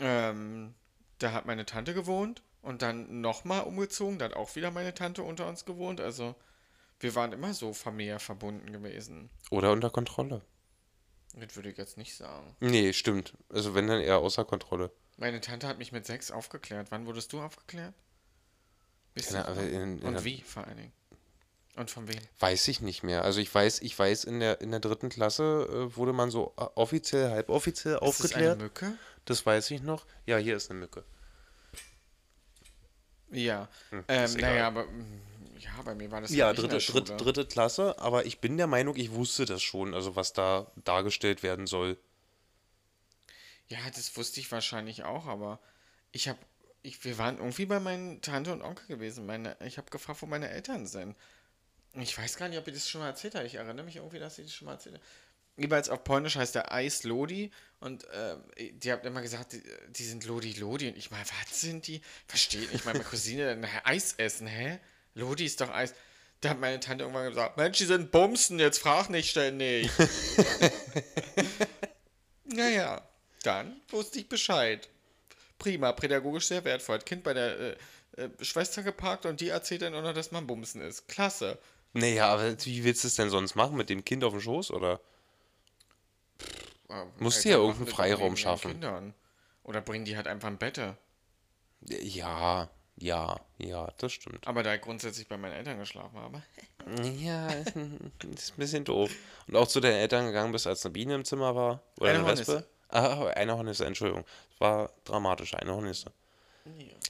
[0.00, 0.74] ähm,
[1.18, 5.22] da hat meine Tante gewohnt und dann nochmal umgezogen, da hat auch wieder meine Tante
[5.22, 6.00] unter uns gewohnt.
[6.00, 6.34] Also
[7.00, 9.30] wir waren immer so familiär verbunden gewesen.
[9.50, 10.42] Oder unter Kontrolle.
[11.34, 12.56] Das würde ich jetzt nicht sagen.
[12.60, 13.34] Nee, stimmt.
[13.50, 14.90] Also wenn dann eher außer Kontrolle.
[15.16, 16.90] Meine Tante hat mich mit sechs aufgeklärt.
[16.90, 17.94] Wann wurdest du aufgeklärt?
[19.14, 19.62] Ihr Ahnung, noch?
[19.72, 20.92] in- in Und wie vor allen Dingen?
[21.76, 22.18] Und von wem?
[22.40, 23.22] Weiß ich nicht mehr.
[23.22, 26.52] Also ich weiß, ich weiß, in der, in der dritten Klasse äh, wurde man so
[26.56, 28.54] äh, offiziell, halboffiziell Ist das aufgeklärt.
[28.54, 28.98] eine Mücke?
[29.26, 30.04] Das weiß ich noch.
[30.26, 31.04] Ja, hier ist eine Mücke.
[33.30, 33.68] Ja.
[33.90, 35.20] Hm, ähm, ist naja, aber mm,
[35.58, 38.96] ja, bei mir war das Ja, dritte, dritte, dritte Klasse, aber ich bin der Meinung,
[38.96, 41.98] ich wusste das schon, also was da dargestellt werden soll.
[43.68, 45.60] Ja, das wusste ich wahrscheinlich auch, aber
[46.12, 46.38] ich habe,
[46.82, 49.26] ich, wir waren irgendwie bei meinen Tante und Onkel gewesen.
[49.26, 51.16] Meine, ich habe gefragt, wo meine Eltern sind.
[51.94, 53.46] Ich weiß gar nicht, ob ich das schon mal erzählt habe.
[53.46, 55.04] Ich erinnere mich irgendwie, dass ich das schon mal erzählt habe.
[55.56, 58.44] Jeweils auf Polnisch heißt der Eis Lodi und ähm,
[58.78, 62.00] die haben immer gesagt, die, die sind Lodi Lodi und ich meine, was sind die?
[62.28, 64.78] Verstehe nicht, meine Cousine Eis essen, hä?
[65.18, 65.94] Lodi ist doch Eis.
[66.40, 69.90] Da hat meine Tante irgendwann gesagt, Mensch, die sind Bumsen, jetzt frag nicht ständig.
[72.44, 73.02] naja,
[73.42, 74.88] dann wusste ich Bescheid.
[75.58, 76.96] Prima, pädagogisch sehr wertvoll.
[76.96, 77.76] Hat Kind bei der äh,
[78.16, 81.08] äh, Schwester geparkt und die erzählt dann auch noch, dass man Bumsen ist.
[81.08, 81.58] Klasse.
[81.92, 83.76] Naja, aber wie willst du es denn sonst machen?
[83.76, 85.00] Mit dem Kind auf dem Schoß, oder?
[86.88, 88.70] Äh, Musst du ja irgendeinen Freiraum schaffen.
[88.70, 89.14] Kindern.
[89.64, 90.96] Oder bringen die halt einfach ein Bette.
[91.80, 94.46] Ja, ja, ja, das stimmt.
[94.46, 96.42] Aber da ich grundsätzlich bei meinen Eltern geschlafen habe.
[97.18, 99.10] Ja, das ist ein bisschen doof.
[99.46, 101.82] Und auch zu deinen Eltern gegangen bist, als eine Biene im Zimmer war?
[101.98, 102.52] Oder Eine eine, Wespe?
[102.52, 102.68] Hornisse.
[102.88, 104.24] Ah, eine Hornisse, Entschuldigung.
[104.52, 106.10] Das war dramatisch, eine Hornisse.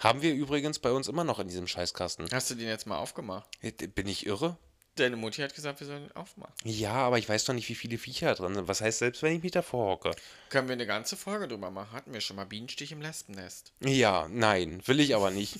[0.00, 2.28] Haben wir übrigens bei uns immer noch in diesem Scheißkasten.
[2.32, 3.48] Hast du den jetzt mal aufgemacht?
[3.94, 4.56] Bin ich irre?
[4.98, 6.52] Deine Mutti hat gesagt, wir sollen aufmachen.
[6.64, 8.68] Ja, aber ich weiß doch nicht, wie viele Viecher drin sind.
[8.68, 10.12] Was heißt, selbst wenn ich mich davor hocke?
[10.50, 11.92] Können wir eine ganze Folge drüber machen?
[11.92, 13.72] Hatten wir schon mal Bienenstich im Lesbennest.
[13.80, 15.56] Ja, nein, will ich aber nicht.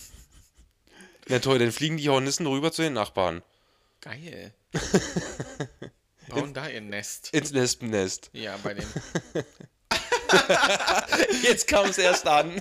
[1.28, 3.42] Na toll, dann fliegen die Hornissen rüber zu den Nachbarn.
[4.00, 4.54] Geil.
[6.28, 7.30] Bauen da ihr Nest.
[7.32, 8.30] Ins Lesbennest.
[8.32, 8.86] Ja, bei den.
[11.42, 12.60] Jetzt kam es erst an.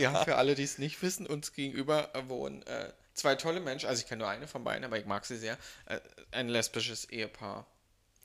[0.00, 3.88] Ja, für alle, die es nicht wissen, uns gegenüber wohnen äh, zwei tolle Menschen.
[3.88, 5.56] Also ich kenne nur eine von beiden, aber ich mag sie sehr.
[5.86, 6.00] Äh,
[6.32, 7.66] ein lesbisches Ehepaar.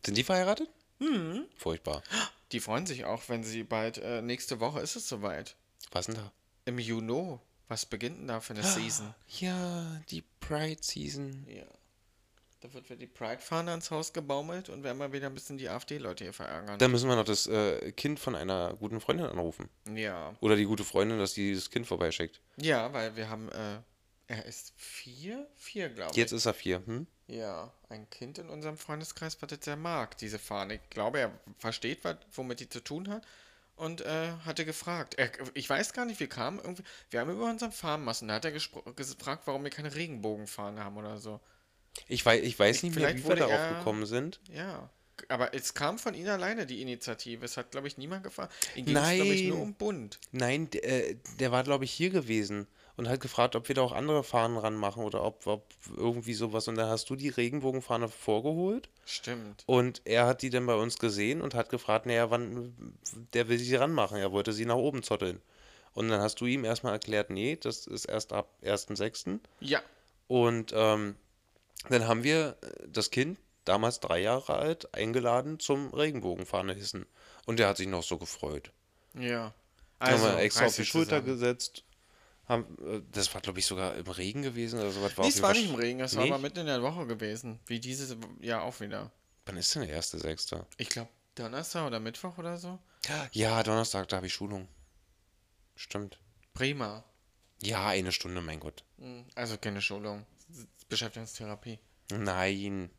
[0.06, 0.70] Sind die verheiratet?
[1.00, 1.46] Mhm.
[1.56, 2.04] Furchtbar.
[2.52, 5.56] Die freuen sich auch, wenn sie bald, äh, nächste Woche ist es soweit.
[5.92, 6.32] Was denn da?
[6.66, 7.38] Im Juni.
[7.68, 9.14] Was beginnt denn da für eine Season?
[9.40, 11.46] Ja, die Pride Season.
[11.48, 11.66] Ja.
[12.62, 15.70] Da wird wieder die Pride-Fahne ans Haus gebaumelt und werden mal wieder ein bisschen die
[15.70, 16.78] AfD-Leute hier verärgern.
[16.78, 19.70] Da müssen wir noch das äh, Kind von einer guten Freundin anrufen.
[19.96, 20.34] ja.
[20.42, 22.42] Oder die gute Freundin, dass die das Kind vorbeischickt.
[22.58, 23.78] Ja, weil wir haben, äh,
[24.30, 25.46] er ist vier?
[25.58, 26.18] Vier, glaube ich.
[26.18, 26.82] Jetzt ist er vier.
[26.86, 27.08] Hm?
[27.28, 30.76] Ja, ein Kind in unserem Freundeskreis, was das sehr mag, diese Fahne.
[30.76, 33.24] Ich glaube, er versteht, was, womit die zu tun hat
[33.76, 35.16] und äh, hatte gefragt.
[35.18, 36.84] Er, ich weiß gar nicht, wie kam irgendwie.
[37.10, 41.18] Wir haben über unseren Farmmassen, da hat er gefragt, warum wir keine Regenbogenfahne haben oder
[41.18, 41.40] so.
[42.08, 44.40] Ich weiß, ich weiß nicht mehr, wie wir darauf er- gekommen sind.
[44.54, 44.90] Ja.
[45.28, 47.44] Aber es kam von Ihnen alleine die Initiative.
[47.44, 48.54] Es hat, glaube ich, niemand gefragt.
[48.76, 49.64] Ihm ging es, glaube ich, nur Nein.
[49.68, 50.20] um Bund.
[50.32, 52.68] Nein, der, äh, der war, glaube ich, hier gewesen
[53.00, 55.64] und hat gefragt, ob wir da auch andere Fahnen ranmachen oder ob, ob
[55.96, 56.68] irgendwie sowas.
[56.68, 59.64] Und dann hast du die Regenbogenfahne vorgeholt Stimmt.
[59.66, 62.76] und er hat die dann bei uns gesehen und hat gefragt, naja, wann,
[63.34, 64.18] der will sie ranmachen.
[64.18, 65.42] Er wollte sie nach oben zotteln.
[65.94, 69.40] Und dann hast du ihm erstmal erklärt, nee, das ist erst ab 1.6.
[69.62, 69.82] Ja.
[70.28, 71.16] Und ähm,
[71.90, 77.06] dann haben wir das Kind, damals drei Jahre alt, eingeladen zum Regenbogenfahne hissen.
[77.46, 78.72] Und der hat sich noch so gefreut.
[79.18, 79.54] Ja.
[80.00, 81.26] Also, Also, haben wir extra auf die Schulter zusammen.
[81.28, 81.84] gesetzt.
[82.50, 85.14] Haben, äh, das war, glaube ich, sogar im Regen gewesen oder sowas.
[85.16, 86.34] Nee, auf es war nicht im Regen, es war Nicht?
[86.34, 87.60] aber mitten in der Woche gewesen.
[87.68, 89.12] Wie dieses Jahr auch wieder.
[89.46, 90.66] Wann ist denn der erste Sechste?
[90.78, 92.80] Ich glaube, Donnerstag oder Mittwoch oder so.
[93.32, 94.68] Ja, Donnerstag, da habe ich Schulung.
[95.76, 96.20] Stimmt.
[96.54, 97.04] Prima.
[97.62, 98.84] Ja, eine Stunde, mein Gott.
[98.98, 100.26] Hm, Also keine Schulung.
[100.90, 101.80] Beschäftigungstherapie.
[102.12, 102.90] Nein.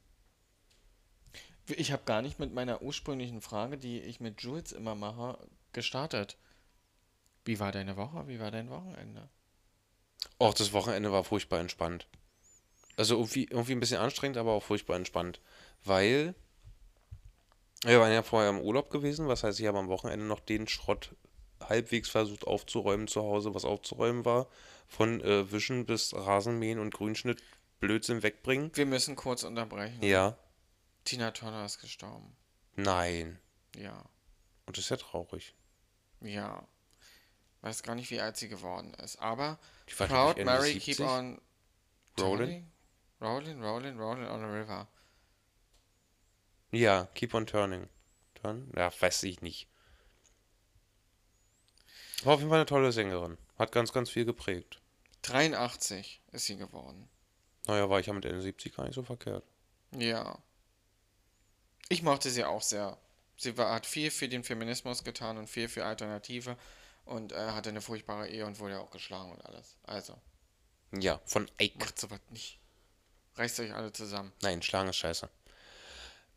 [1.77, 5.39] Ich habe gar nicht mit meiner ursprünglichen Frage, die ich mit Jules immer mache,
[5.73, 6.37] gestartet.
[7.45, 8.29] Wie war deine Woche?
[8.29, 9.29] Wie war dein Wochenende?
[10.39, 12.07] Auch das Wochenende war furchtbar entspannt.
[12.97, 15.41] Also irgendwie, irgendwie ein bisschen anstrengend, aber auch furchtbar entspannt.
[15.85, 16.35] Weil
[17.85, 20.69] wir waren ja vorher im Urlaub gewesen, was heißt, ich habe am Wochenende noch den
[20.69, 21.15] Schrott
[21.61, 24.49] halbwegs versucht aufzuräumen zu Hause, was aufzuräumen war.
[24.89, 27.43] Von äh, Wischen bis Rasenmähen und Grünschnitt,
[27.79, 28.71] Blödsinn wegbringen.
[28.75, 30.03] Wir müssen kurz unterbrechen.
[30.03, 30.37] Ja.
[31.05, 32.37] Tina Turner ist gestorben.
[32.77, 33.39] Nein.
[33.77, 34.05] Ja.
[34.67, 35.55] Und das ist ja traurig.
[36.21, 36.67] Ja.
[37.63, 39.21] Weiß gar nicht, wie alt sie geworden ist.
[39.21, 40.97] Aber Proud Mary 70.
[40.97, 41.41] keep on
[42.19, 42.71] Rolling?
[43.21, 44.89] Rolling, rolling, rolling on the river.
[46.73, 47.89] Ja, Keep on Turning.
[48.35, 48.71] Turn?
[48.77, 49.69] Ja, weiß ich nicht.
[52.23, 53.39] War auf jeden Fall eine tolle Sängerin.
[53.59, 54.81] Hat ganz, ganz viel geprägt.
[55.23, 57.09] 83 ist sie geworden.
[57.67, 59.45] Naja, war ich ja mit Ende 70 gar nicht so verkehrt.
[59.93, 60.39] Ja.
[61.89, 62.97] Ich mochte sie auch sehr.
[63.37, 66.57] Sie war, hat viel für den Feminismus getan und viel für Alternative
[67.05, 69.77] und äh, hatte eine furchtbare Ehe und wurde auch geschlagen und alles.
[69.85, 70.15] Also,
[70.93, 71.79] Ja, von Ike.
[71.79, 72.59] macht sowas nicht.
[73.37, 74.33] Reißt euch alle zusammen.
[74.43, 75.29] Nein, Schlagen ist scheiße.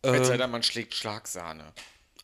[0.03, 1.73] Es sei Ähm, denn, man schlägt Schlagsahne.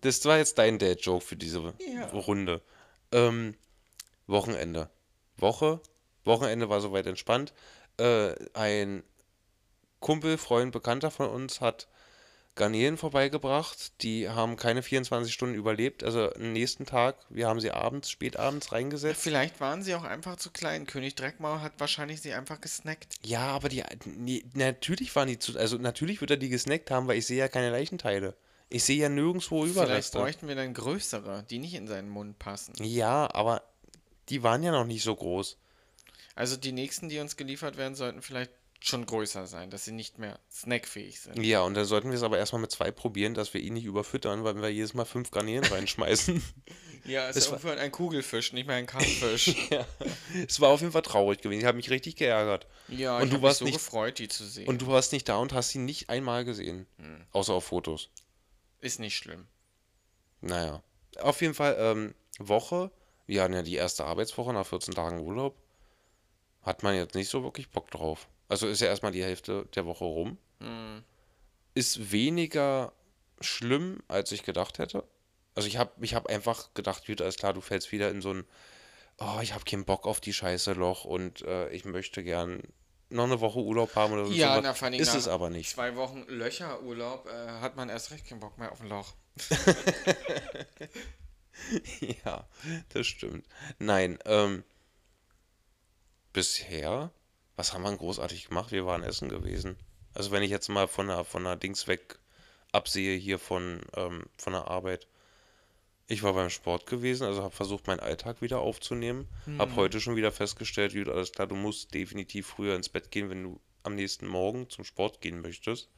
[0.00, 2.06] das war jetzt dein Dad-Joke für diese Ja.
[2.08, 2.62] Runde.
[3.12, 3.56] Ähm,
[4.26, 4.90] Wochenende.
[5.36, 5.80] Woche.
[6.24, 7.52] Wochenende war soweit entspannt.
[7.98, 9.02] Äh, ein
[10.00, 11.88] Kumpel, Freund, Bekannter von uns hat
[12.58, 14.02] Garnelen vorbeigebracht.
[14.02, 16.04] Die haben keine 24 Stunden überlebt.
[16.04, 19.22] Also am nächsten Tag, wir haben sie abends, spätabends reingesetzt.
[19.22, 20.86] Vielleicht waren sie auch einfach zu klein.
[20.86, 23.14] König Dreckmaul hat wahrscheinlich sie einfach gesnackt.
[23.24, 27.08] Ja, aber die, nee, natürlich waren die zu, also natürlich wird er die gesnackt haben,
[27.08, 28.36] weil ich sehe ja keine Leichenteile.
[28.68, 30.18] Ich sehe ja nirgendwo Vielleicht Überreste.
[30.18, 32.74] bräuchten wir dann größere, die nicht in seinen Mund passen.
[32.82, 33.62] Ja, aber
[34.28, 35.56] die waren ja noch nicht so groß.
[36.34, 40.18] Also die nächsten, die uns geliefert werden, sollten vielleicht schon größer sein, dass sie nicht
[40.18, 41.42] mehr snackfähig sind.
[41.42, 43.84] Ja, und dann sollten wir es aber erstmal mit zwei probieren, dass wir ihn nicht
[43.84, 46.42] überfüttern, weil wir jedes Mal fünf Garnelen reinschmeißen.
[47.04, 49.54] Ja, es ist war- irgendwann ein Kugelfisch, nicht mehr ein Kampffisch.
[49.70, 49.86] ja.
[50.46, 51.60] Es war auf jeden Fall traurig gewesen.
[51.60, 52.66] Ich habe mich richtig geärgert.
[52.88, 54.68] ja, Und ich du hab warst mich so nicht- gefreut, die zu sehen.
[54.68, 56.86] Und du warst nicht da und hast ihn nicht einmal gesehen.
[56.98, 57.24] Hm.
[57.32, 58.10] Außer auf Fotos.
[58.80, 59.46] ist nicht schlimm.
[60.42, 60.82] Naja.
[61.20, 62.90] Auf jeden Fall, ähm, Woche.
[63.26, 65.56] Wir hatten ja die erste Arbeitswoche nach 14 Tagen Urlaub.
[66.62, 68.28] Hat man jetzt nicht so wirklich Bock drauf.
[68.48, 70.38] Also ist ja erstmal die Hälfte der Woche rum.
[70.60, 71.02] Hm.
[71.74, 72.92] Ist weniger
[73.40, 75.04] schlimm, als ich gedacht hätte.
[75.54, 78.32] Also ich habe ich hab einfach gedacht, gut, alles klar, du fällst wieder in so
[78.32, 78.44] ein,
[79.18, 82.62] oh, ich habe keinen Bock auf die scheiße Loch und äh, ich möchte gern
[83.10, 84.32] noch eine Woche Urlaub haben oder so.
[84.32, 84.62] Ja, sowas.
[84.62, 85.70] na, vor ist es aber nicht.
[85.70, 89.14] Zwei Wochen Löcherurlaub äh, hat man erst recht keinen Bock mehr auf ein Loch.
[92.24, 92.48] Ja,
[92.90, 93.46] das stimmt.
[93.78, 94.64] Nein, ähm,
[96.32, 97.10] bisher,
[97.58, 98.70] was haben wir denn großartig gemacht?
[98.72, 99.76] Wir waren essen gewesen.
[100.14, 102.18] Also wenn ich jetzt mal von der, von der Dings weg
[102.72, 105.06] absehe hier von, ähm, von der Arbeit.
[106.06, 109.28] Ich war beim Sport gewesen, also habe versucht, meinen Alltag wieder aufzunehmen.
[109.58, 113.28] Habe heute schon wieder festgestellt, gut, alles klar, du musst definitiv früher ins Bett gehen,
[113.28, 115.88] wenn du am nächsten Morgen zum Sport gehen möchtest.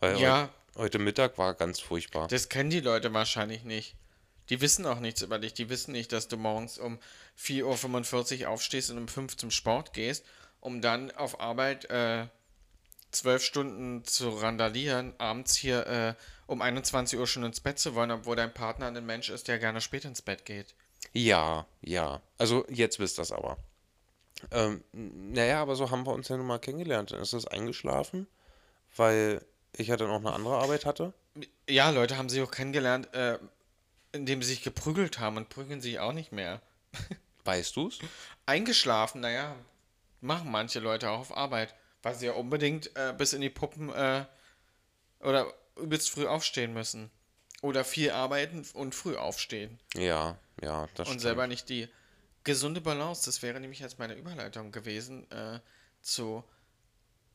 [0.00, 0.50] Weil Ja.
[0.74, 2.26] heu- heute Mittag war ganz furchtbar.
[2.28, 3.94] Das kennen die Leute wahrscheinlich nicht.
[4.48, 5.54] Die wissen auch nichts über dich.
[5.54, 6.98] Die wissen nicht, dass du morgens um
[7.36, 10.24] 4.45 Uhr aufstehst und um 5 zum Sport gehst,
[10.66, 12.26] um dann auf Arbeit äh,
[13.12, 16.14] 12 Stunden zu randalieren, abends hier äh,
[16.48, 19.60] um 21 Uhr schon ins Bett zu wollen, obwohl dein Partner ein Mensch ist, der
[19.60, 20.74] gerne spät ins Bett geht.
[21.12, 22.20] Ja, ja.
[22.36, 23.58] Also jetzt wisst das aber.
[24.50, 27.12] Ähm, naja, aber so haben wir uns ja nun mal kennengelernt.
[27.12, 28.26] Dann ist es eingeschlafen,
[28.96, 31.12] weil ich ja dann auch eine andere Arbeit hatte.
[31.68, 33.38] Ja, Leute haben sich auch kennengelernt, äh,
[34.10, 36.60] indem sie sich geprügelt haben und prügeln sich auch nicht mehr.
[37.44, 38.00] Weißt du's?
[38.46, 39.54] Eingeschlafen, naja,
[40.26, 43.92] machen manche Leute auch auf Arbeit, weil sie ja unbedingt äh, bis in die Puppen
[43.92, 44.24] äh,
[45.20, 47.10] oder übelst früh aufstehen müssen.
[47.62, 49.78] Oder viel arbeiten und früh aufstehen.
[49.94, 51.20] Ja, ja, das Und stimmt.
[51.22, 51.88] selber nicht die
[52.44, 53.24] gesunde Balance.
[53.24, 55.60] Das wäre nämlich jetzt meine Überleitung gewesen äh,
[56.02, 56.44] zu,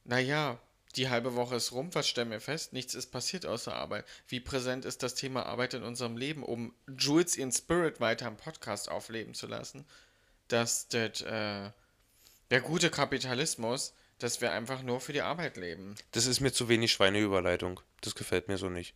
[0.03, 0.59] naja,
[0.95, 2.73] die halbe Woche ist rum, was stellen wir fest?
[2.73, 4.05] Nichts ist passiert außer Arbeit.
[4.27, 8.37] Wie präsent ist das Thema Arbeit in unserem Leben, um Jules in Spirit weiter im
[8.37, 9.85] Podcast aufleben zu lassen?
[10.49, 11.71] Dass das, äh,
[12.51, 15.95] der gute Kapitalismus, dass wir einfach nur für die Arbeit leben.
[16.11, 17.79] Das ist mir zu wenig Schweineüberleitung.
[18.01, 18.93] Das gefällt mir so nicht.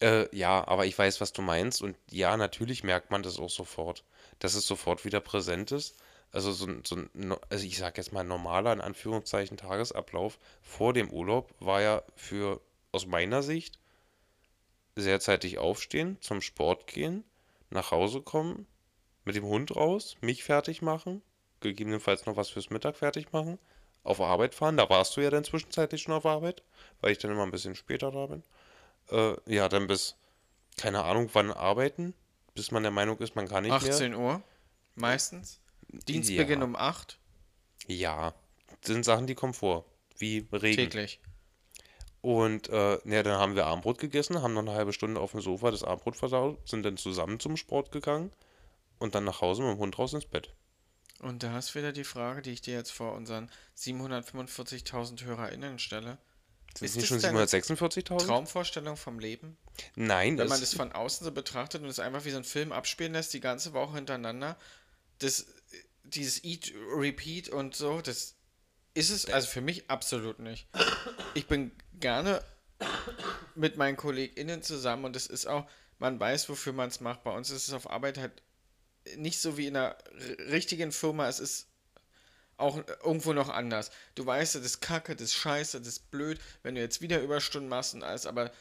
[0.00, 1.82] Äh, ja, aber ich weiß, was du meinst.
[1.82, 4.04] Und ja, natürlich merkt man das auch sofort,
[4.38, 5.96] dass es sofort wieder präsent ist.
[6.32, 10.94] Also so, ein- so ein, also ich sag jetzt mal normaler, in Anführungszeichen, Tagesablauf vor
[10.94, 13.78] dem Urlaub war ja für, aus meiner Sicht,
[14.96, 17.24] sehr zeitig aufstehen, zum Sport gehen,
[17.70, 18.66] nach Hause kommen,
[19.24, 21.22] mit dem Hund raus, mich fertig machen,
[21.62, 23.58] gegebenenfalls noch was fürs Mittag fertig machen,
[24.04, 24.76] auf Arbeit fahren.
[24.76, 26.62] Da warst du ja dann zwischenzeitlich schon auf Arbeit,
[27.00, 28.42] weil ich dann immer ein bisschen später da bin.
[29.10, 30.16] Äh, ja, dann bis,
[30.76, 32.14] keine Ahnung, wann arbeiten,
[32.54, 33.92] bis man der Meinung ist, man kann nicht mehr.
[33.94, 34.42] 18 Uhr,
[34.94, 35.60] meistens.
[35.88, 36.64] Dienstbeginn Ja.
[36.64, 37.18] um 8,
[37.86, 38.34] Ja,
[38.80, 39.84] das sind Sachen, die kommen vor,
[40.18, 40.76] wie Regen.
[40.76, 41.20] täglich.
[42.20, 45.40] Und äh, ja, dann haben wir Abendbrot gegessen, haben noch eine halbe Stunde auf dem
[45.40, 48.30] Sofa das Abendbrot versaut, sind dann zusammen zum Sport gegangen
[49.00, 50.54] und dann nach Hause mit dem Hund raus ins Bett.
[51.22, 56.18] Und da ist wieder die Frage, die ich dir jetzt vor unseren 745.000 HörerInnen stelle.
[56.74, 58.26] Sind Ist es schon deine 746.000?
[58.26, 59.56] Traumvorstellung vom Leben?
[59.94, 62.44] Nein, Wenn man es, das von außen so betrachtet und es einfach wie so ein
[62.44, 64.58] Film abspielen lässt, die ganze Woche hintereinander,
[65.20, 65.46] das,
[66.02, 68.34] dieses Eat, Repeat und so, das
[68.94, 70.66] ist es also für mich absolut nicht.
[71.34, 72.42] Ich bin gerne
[73.54, 77.22] mit meinen KollegInnen zusammen und es ist auch, man weiß, wofür man es macht.
[77.22, 78.42] Bei uns ist es auf Arbeit halt
[79.16, 79.96] nicht so wie in einer
[80.50, 81.66] richtigen Firma, es ist
[82.56, 83.90] auch irgendwo noch anders.
[84.14, 87.20] Du weißt, das ist kacke, das ist scheiße, das ist blöd, wenn du jetzt wieder
[87.20, 88.52] Überstunden machst und alles, aber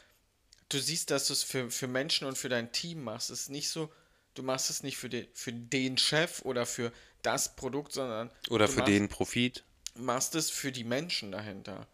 [0.69, 3.29] du siehst, dass du es für, für Menschen und für dein Team machst.
[3.29, 3.91] Es ist nicht so,
[4.33, 8.67] du machst es nicht für den, für den Chef oder für das Produkt, sondern oder
[8.67, 9.63] für machst, den Profit.
[9.95, 11.87] machst es für die Menschen dahinter.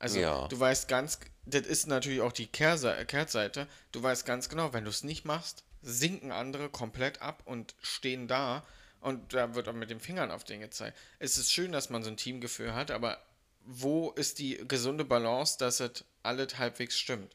[0.00, 0.48] Also Ja.
[0.48, 4.84] du weißt ganz, das ist natürlich auch die Kehrse- Kehrseite, du weißt ganz genau, wenn
[4.84, 8.64] du es nicht machst, sinken andere komplett ab und stehen da
[9.00, 10.96] und da wird auch mit den Fingern auf den gezeigt.
[11.18, 13.18] Es ist schön, dass man so ein Teamgefühl hat, aber
[13.64, 17.30] wo ist die gesunde Balance, dass es alles halbwegs stimmt?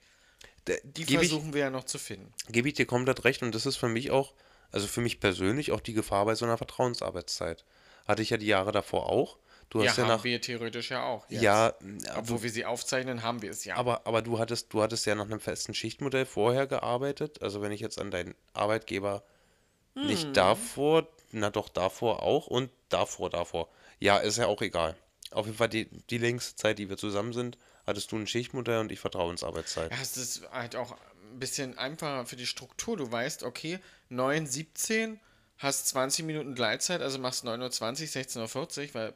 [0.67, 2.31] Die Gebe ich, versuchen wir ja noch zu finden.
[2.49, 4.33] gebe ich dir komplett recht und das ist für mich auch,
[4.71, 7.65] also für mich persönlich auch die Gefahr bei so einer Vertrauensarbeitszeit.
[8.07, 9.37] Hatte ich ja die Jahre davor auch.
[9.69, 10.23] Du Ja, hast ja, haben nach.
[10.23, 11.29] wir theoretisch ja auch.
[11.29, 11.43] jetzt.
[11.43, 11.73] Ja,
[12.15, 13.75] Obwohl wir sie aufzeichnen, haben wir es ja.
[13.75, 17.41] aber, aber du hattest, du hattest ja nach einem festen Schichtmodell vorher gearbeitet.
[17.43, 19.23] Also wenn ich jetzt an deinen Arbeitgeber
[19.95, 20.07] Hm.
[20.07, 23.69] nicht davor, na doch davor auch und davor, davor.
[23.99, 24.95] Ja, ist ja auch egal.
[25.31, 28.79] Auf jeden Fall die, die längste Zeit, die wir zusammen sind, hattest du ein Schichtmodell
[28.79, 29.91] und ich Vertrauensarbeitszeit.
[29.91, 30.91] Ja, es ist halt auch
[31.31, 32.97] ein bisschen einfacher für die Struktur.
[32.97, 33.79] Du weißt, okay,
[34.09, 35.19] 9, 17,
[35.57, 39.13] hast 20 Minuten Gleitzeit, also machst 9.20 Uhr, 16.40 Uhr, weil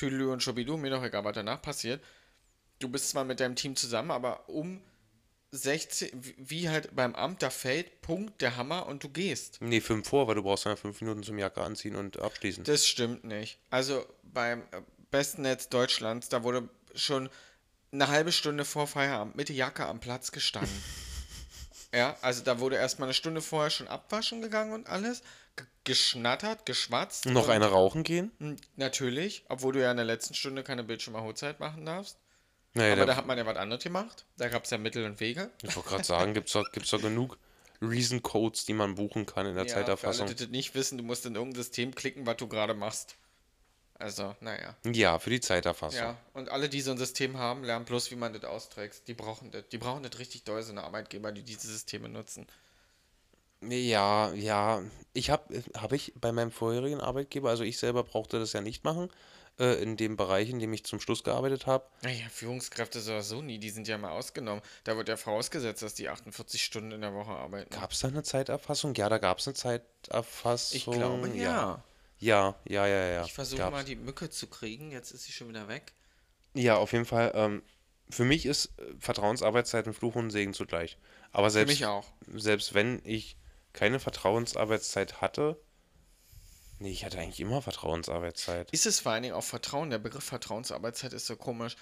[0.00, 2.02] Tüdelü und Schobidu, mir doch egal, was danach passiert.
[2.78, 4.80] Du bist zwar mit deinem Team zusammen, aber um
[5.52, 9.58] 16, wie- halt beim Amt, da fällt Punkt, der Hammer und du gehst.
[9.60, 12.64] Nee, fünf vor, weil du brauchst ja fünf Minuten zum Jacke anziehen und abschließen.
[12.64, 13.58] Das stimmt nicht.
[13.68, 17.28] Also beim äh, besten Netz Deutschlands, da wurde schon
[17.92, 20.82] eine halbe Stunde vor Feierabend mit der Jacke am Platz gestanden.
[21.94, 25.22] ja, also da wurde erstmal eine Stunde vorher schon abwaschen gegangen und alles,
[25.84, 27.26] geschnattert, geschwatzt.
[27.26, 28.30] Noch eine rauchen gehen?
[28.76, 32.18] Natürlich, obwohl du ja in der letzten Stunde keine Bildschirmerhotzeit machen darfst.
[32.74, 34.24] Naja, Aber da hat man ja was anderes gemacht.
[34.36, 35.50] Da gab es ja Mittel und Wege.
[35.62, 37.36] ich wollte gerade sagen, gibt es doch, gibt's doch genug
[37.82, 40.26] Reason Codes, die man buchen kann in der Ja, für alle, Zeiterfassung.
[40.28, 43.16] die das nicht wissen, du musst in irgendein System klicken, was du gerade machst.
[43.94, 44.76] Also, naja.
[44.86, 45.98] Ja, für die Zeiterfassung.
[46.00, 49.08] Ja, und alle, die so ein System haben, lernen bloß, wie man das austrägt.
[49.08, 49.64] Die brauchen das.
[49.72, 52.46] Die brauchen das richtig doll, so eine Arbeitgeber, die diese Systeme nutzen.
[53.62, 54.82] Ja, ja.
[55.12, 58.84] Ich habe hab ich bei meinem vorherigen Arbeitgeber, also ich selber brauchte das ja nicht
[58.84, 59.10] machen,
[59.58, 61.84] äh, in dem Bereich, in dem ich zum Schluss gearbeitet habe.
[62.02, 64.62] Naja, Führungskräfte sowieso nie, die sind ja mal ausgenommen.
[64.84, 67.70] Da wird ja vorausgesetzt, dass die 48 Stunden in der Woche arbeiten.
[67.70, 68.94] Gab es da eine Zeiterfassung?
[68.94, 70.76] Ja, da gab es eine Zeiterfassung.
[70.76, 71.82] Ich glaube, ja.
[72.18, 73.24] Ja, ja, ja, ja.
[73.24, 75.94] Ich versuche mal die Mücke zu kriegen, jetzt ist sie schon wieder weg.
[76.54, 77.32] Ja, auf jeden Fall.
[77.34, 77.62] Ähm,
[78.10, 80.98] für mich ist äh, Vertrauensarbeitszeit ein Fluch und ein Segen zugleich.
[81.32, 81.84] Aber Für selbst,
[82.34, 83.36] selbst wenn ich
[83.72, 85.60] keine Vertrauensarbeitszeit hatte,
[86.78, 88.70] nee, ich hatte eigentlich immer Vertrauensarbeitszeit.
[88.70, 89.90] Ist es vor allen Dingen auch Vertrauen?
[89.90, 91.76] Der Begriff Vertrauensarbeitszeit ist so komisch.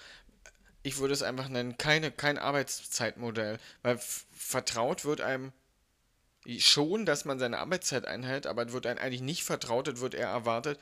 [0.83, 3.59] Ich würde es einfach nennen, keine, kein Arbeitszeitmodell.
[3.83, 3.99] Weil
[4.33, 5.53] vertraut wird einem
[6.59, 10.15] schon, dass man seine Arbeitszeit einhält, aber es wird einem eigentlich nicht vertraut, es wird
[10.15, 10.79] eher erwartet,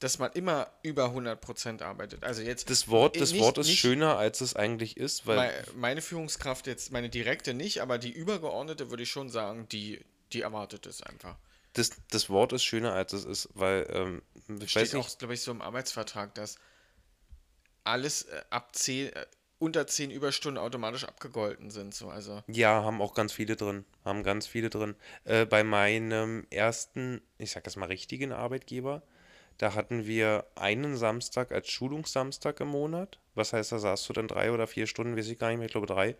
[0.00, 2.24] dass man immer über 100% arbeitet.
[2.24, 5.36] Also jetzt Das Wort, das nicht- Wort ist nicht schöner, als es eigentlich ist, weil
[5.36, 10.00] mei- meine Führungskraft jetzt, meine direkte nicht, aber die übergeordnete würde ich schon sagen, die,
[10.32, 11.36] die erwartet es einfach.
[11.74, 15.18] das, das Wort ist schöner, als es ist, weil ähm, ich weiß Steht auch, nicht,
[15.18, 16.58] glaube ich, so im Arbeitsvertrag, dass
[17.84, 19.26] alles äh, ab 10, äh,
[19.58, 21.94] unter 10 Überstunden automatisch abgegolten sind.
[21.94, 22.08] So.
[22.08, 24.96] Also, ja, haben auch ganz viele drin, haben ganz viele drin.
[25.24, 29.02] Äh, bei meinem ersten, ich sag das mal richtigen Arbeitgeber,
[29.58, 33.18] da hatten wir einen Samstag als Schulungssamstag im Monat.
[33.34, 35.66] Was heißt, da saßt du dann drei oder vier Stunden, weiß ich gar nicht mehr,
[35.66, 36.16] ich glaube drei,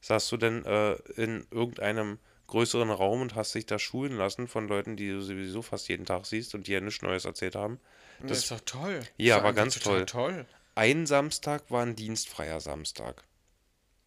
[0.00, 2.18] saßt du dann äh, in irgendeinem
[2.50, 6.04] größeren Raum und hast dich da schulen lassen von Leuten, die du sowieso fast jeden
[6.04, 7.80] Tag siehst und die ja nichts Neues erzählt haben.
[8.22, 9.00] das ist doch toll.
[9.16, 10.46] Ja, Das war ganz total toll.
[10.74, 13.24] Ein Samstag war ein dienstfreier Samstag.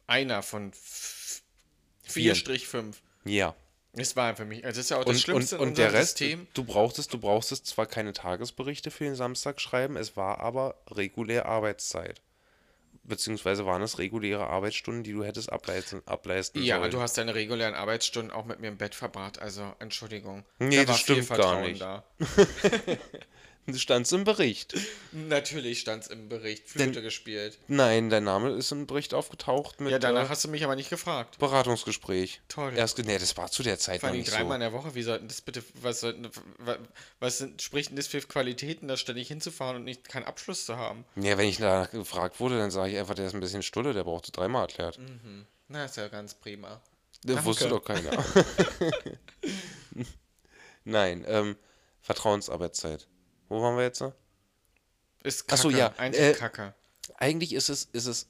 [0.07, 0.71] Einer von
[2.03, 2.35] Vier.
[2.35, 2.95] 4-5.
[3.25, 3.55] Ja.
[3.93, 5.77] Das war für mich, also das ist ja auch das Und, Schlimmste und, in und
[5.77, 6.47] der Rest, System.
[6.53, 11.45] du brauchtest, du brauchtest zwar keine Tagesberichte für den Samstag schreiben, es war aber regulär
[11.45, 12.21] Arbeitszeit.
[13.05, 16.91] Beziehungsweise waren es reguläre Arbeitsstunden, die du hättest ableisten, ableisten Ja, sollen.
[16.91, 20.45] du hast deine regulären Arbeitsstunden auch mit mir im Bett verbracht, also Entschuldigung.
[20.59, 21.81] Nee, Da das war viel stimmt gar nicht.
[21.81, 22.03] Da.
[23.75, 24.73] Stand's im Bericht.
[25.11, 26.67] Natürlich stand es im Bericht.
[26.67, 27.57] Flöte gespielt.
[27.67, 30.75] Nein, dein Name ist im Bericht aufgetaucht mit Ja, danach äh, hast du mich aber
[30.75, 31.37] nicht gefragt.
[31.39, 32.41] Beratungsgespräch.
[32.49, 32.73] Toll.
[32.75, 34.53] Erst, nee, das war zu der Zeit Vor noch allem nicht dreimal so.
[34.55, 34.95] in der Woche.
[34.95, 36.77] Wie sollten das bitte, was sollten, wa-
[37.19, 40.75] was sind, spricht denn das für Qualitäten, da ständig hinzufahren und nicht keinen Abschluss zu
[40.77, 41.05] haben?
[41.15, 43.93] Ja, wenn ich danach gefragt wurde, dann sage ich einfach, der ist ein bisschen stulle,
[43.93, 44.99] der brauchte dreimal erklärt.
[45.69, 46.81] Na, ist ja ganz prima.
[47.23, 47.79] Das wusste Danke.
[47.79, 48.25] doch keiner.
[50.83, 51.55] Nein, ähm,
[52.01, 53.07] Vertrauensarbeitszeit.
[53.53, 54.01] Wo waren wir jetzt?
[54.01, 54.13] noch?
[55.21, 55.61] Ist Kacke.
[55.61, 56.73] so, ja, Einfach äh, Kacke.
[57.17, 58.27] Eigentlich ist es, ist es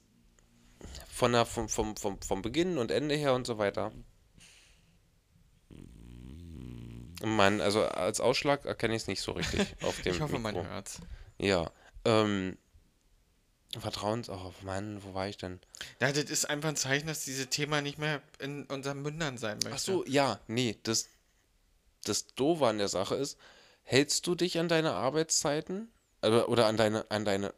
[1.08, 3.94] von der, vom, vom, vom, vom Beginn und Ende her und so weiter.
[7.24, 10.56] Mann, also als Ausschlag erkenne ich es nicht so richtig auf dem Ich hoffe, man
[10.56, 10.70] Mikro.
[10.70, 11.00] hört's.
[11.38, 11.72] Ja,
[12.04, 12.58] ähm,
[13.80, 15.62] Vertrauens, oh Mann, wo war ich denn?
[16.02, 19.60] Ja, das ist einfach ein Zeichen, dass dieses Thema nicht mehr in unseren Mündern sein
[19.64, 19.72] möchte.
[19.74, 21.08] Ach so, ja, nee, das,
[22.04, 23.38] das Doofe an der Sache ist,
[23.84, 25.92] hältst du dich an deine Arbeitszeiten?
[26.22, 27.54] Oder an deine, an deine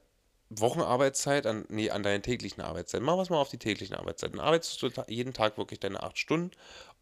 [0.50, 3.06] Wochenarbeitszeit, an, nee, an deine täglichen Arbeitszeiten.
[3.06, 4.40] Machen wir es mal auf die täglichen Arbeitszeiten.
[4.40, 6.52] Arbeitest du jeden Tag wirklich deine acht Stunden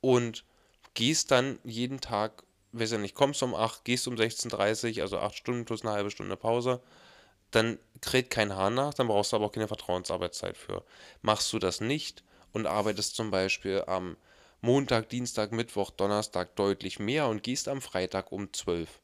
[0.02, 0.44] und
[0.94, 5.36] gehst dann jeden Tag, weiß ja nicht, kommst um 8, gehst um 16.30 also acht
[5.36, 6.82] Stunden plus eine halbe Stunde Pause,
[7.52, 10.84] dann kräht kein Hahn nach, dann brauchst du aber auch keine Vertrauensarbeitszeit für.
[11.22, 14.18] Machst du das nicht und arbeitest zum Beispiel am
[14.62, 19.02] Montag, Dienstag, Mittwoch, Donnerstag deutlich mehr und gehst am Freitag um 12,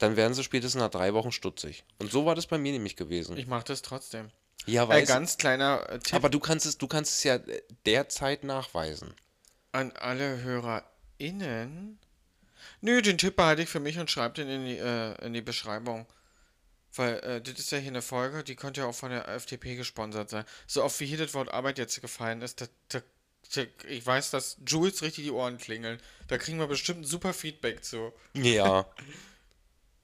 [0.00, 1.84] dann werden sie spätestens nach drei Wochen stutzig.
[1.98, 3.36] Und so war das bei mir nämlich gewesen.
[3.36, 4.30] Ich mache das trotzdem.
[4.66, 7.36] ja, Ein weiß ganz kleiner äh, Tipp aber du kannst es, du kannst es ja
[7.36, 9.14] äh, derzeit nachweisen.
[9.72, 11.98] an alle HörerInnen.
[12.80, 15.42] Nö, den Tipp behalte ich für mich und schreibe den in die, äh, in die
[15.42, 16.06] Beschreibung.
[16.94, 19.76] Weil äh, das ist ja hier eine Folge, die könnte ja auch von der FDP
[19.76, 20.44] gesponsert sein.
[20.66, 23.00] So oft wie hier das Wort Arbeit jetzt gefallen ist, da, da,
[23.54, 26.00] da, ich weiß, dass Jules richtig die Ohren klingeln.
[26.26, 28.14] Da kriegen wir bestimmt ein super Feedback zu.
[28.32, 28.86] Ja.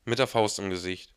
[0.06, 1.12] mit der Faust im Gesicht.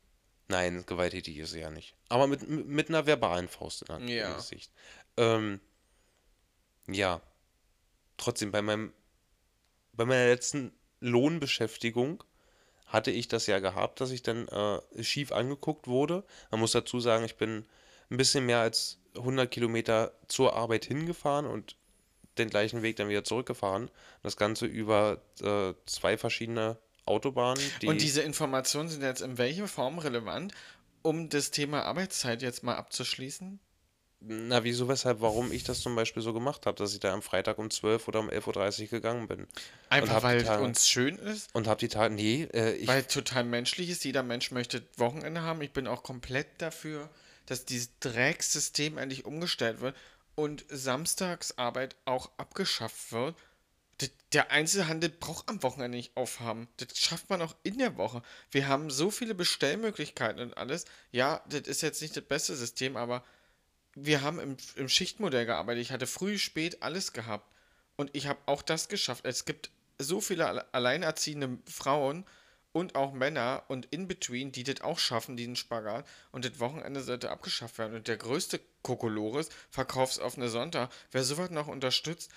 [0.49, 1.95] Nein, gewalttätig ist sie ja nicht.
[2.09, 4.29] Aber mit, mit einer verbalen Faust in der- Ja.
[4.31, 4.71] im Gesicht.
[5.15, 5.61] Ähm,
[6.87, 7.21] ja.
[8.17, 8.91] Trotzdem, bei meinem,
[9.93, 12.23] bei meiner letzten Lohnbeschäftigung
[12.87, 16.23] hatte ich das ja gehabt, dass ich dann äh, schief angeguckt wurde.
[16.51, 17.65] Man muss dazu sagen, ich bin
[18.09, 21.75] ein bisschen mehr als 100 Kilometer zur Arbeit hingefahren und
[22.39, 23.91] den gleichen Weg dann wieder zurückgefahren.
[24.23, 26.77] Das Ganze über äh, zwei verschiedene
[27.09, 27.63] Autobahnen.
[27.81, 30.53] Die, Und diese Informationen sind jetzt in welcher Form relevant,
[31.01, 33.59] um das Thema Arbeitszeit jetzt mal abzuschließen?
[34.21, 37.21] na, wieso, weshalb, warum ich das zum Beispiel so gemacht habe, dass ich da am
[37.21, 39.47] Freitag um 12 oder um 11.30 Uhr gegangen bin.
[39.87, 41.49] Einfach weil Tage- uns schön ist?
[41.55, 45.43] Und habe die Tage, nee, äh, ich, Weil total menschlich ist, jeder Mensch möchte Wochenende
[45.43, 45.61] haben.
[45.61, 47.09] Ich bin auch komplett dafür,
[47.45, 49.95] dass dieses Drecksystem endlich umgestellt wird
[50.35, 53.35] und Samstagsarbeit auch abgeschafft wird.
[54.33, 56.67] Der Einzelhandel braucht am Wochenende nicht aufhaben.
[56.77, 58.21] Das schafft man auch in der Woche.
[58.51, 60.85] Wir haben so viele Bestellmöglichkeiten und alles.
[61.11, 63.23] Ja, das ist jetzt nicht das beste System, aber
[63.95, 65.81] wir haben im, im Schichtmodell gearbeitet.
[65.81, 67.51] Ich hatte früh, spät alles gehabt.
[67.97, 69.25] Und ich habe auch das geschafft.
[69.25, 72.25] Es gibt so viele alle- alleinerziehende Frauen
[72.71, 76.07] und auch Männer und in between, die das auch schaffen, diesen Spagat.
[76.31, 77.95] Und das Wochenende sollte abgeschafft werden.
[77.95, 82.31] Und der größte Kokolores, verkaufsoffene Sonntag, wer sowas noch unterstützt,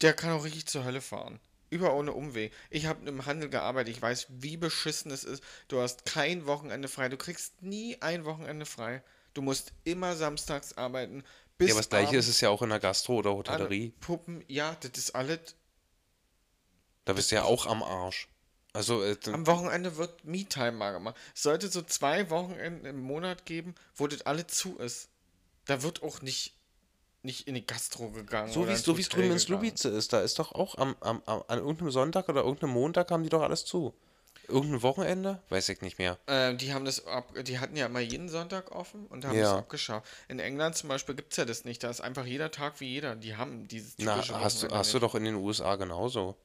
[0.00, 1.40] der kann auch richtig zur Hölle fahren.
[1.68, 2.52] Über ohne Umweg.
[2.70, 3.96] Ich habe im Handel gearbeitet.
[3.96, 5.42] Ich weiß, wie beschissen es ist.
[5.68, 7.08] Du hast kein Wochenende frei.
[7.08, 9.02] Du kriegst nie ein Wochenende frei.
[9.34, 11.24] Du musst immer samstags arbeiten.
[11.58, 13.92] Bis ja, aber das gleiche ist es ja auch in der Gastro oder Hotellerie.
[14.00, 14.44] Puppen.
[14.46, 15.56] Ja, das ist alles.
[17.04, 18.28] Da bist du ja auch am Arsch.
[18.72, 21.16] Also, äh, Am Wochenende wird Me-Time mal gemacht.
[21.34, 25.08] Es sollte so zwei Wochenenden im Monat geben, wo das alle zu ist.
[25.64, 26.55] Da wird auch nicht,
[27.26, 28.50] nicht in die Gastro gegangen.
[28.50, 29.38] so wie es so drüben in.
[29.38, 33.10] Slubice ist, da ist doch auch am, am, am, an irgendeinem Sonntag oder irgendeinem Montag
[33.10, 33.92] haben die doch alles zu.
[34.48, 35.42] Irgendein Wochenende?
[35.48, 36.18] Weiß ich nicht mehr.
[36.26, 39.42] Äh, die haben das ab, die hatten ja immer jeden Sonntag offen und haben Ja.
[39.42, 40.06] das abgeschafft.
[40.28, 41.82] In England zum Beispiel gibt es ja das nicht.
[41.82, 43.16] Da ist einfach jeder Tag wie jeder.
[43.16, 46.36] Die haben dieses Na, typische hast du, hast du doch in den USA genauso.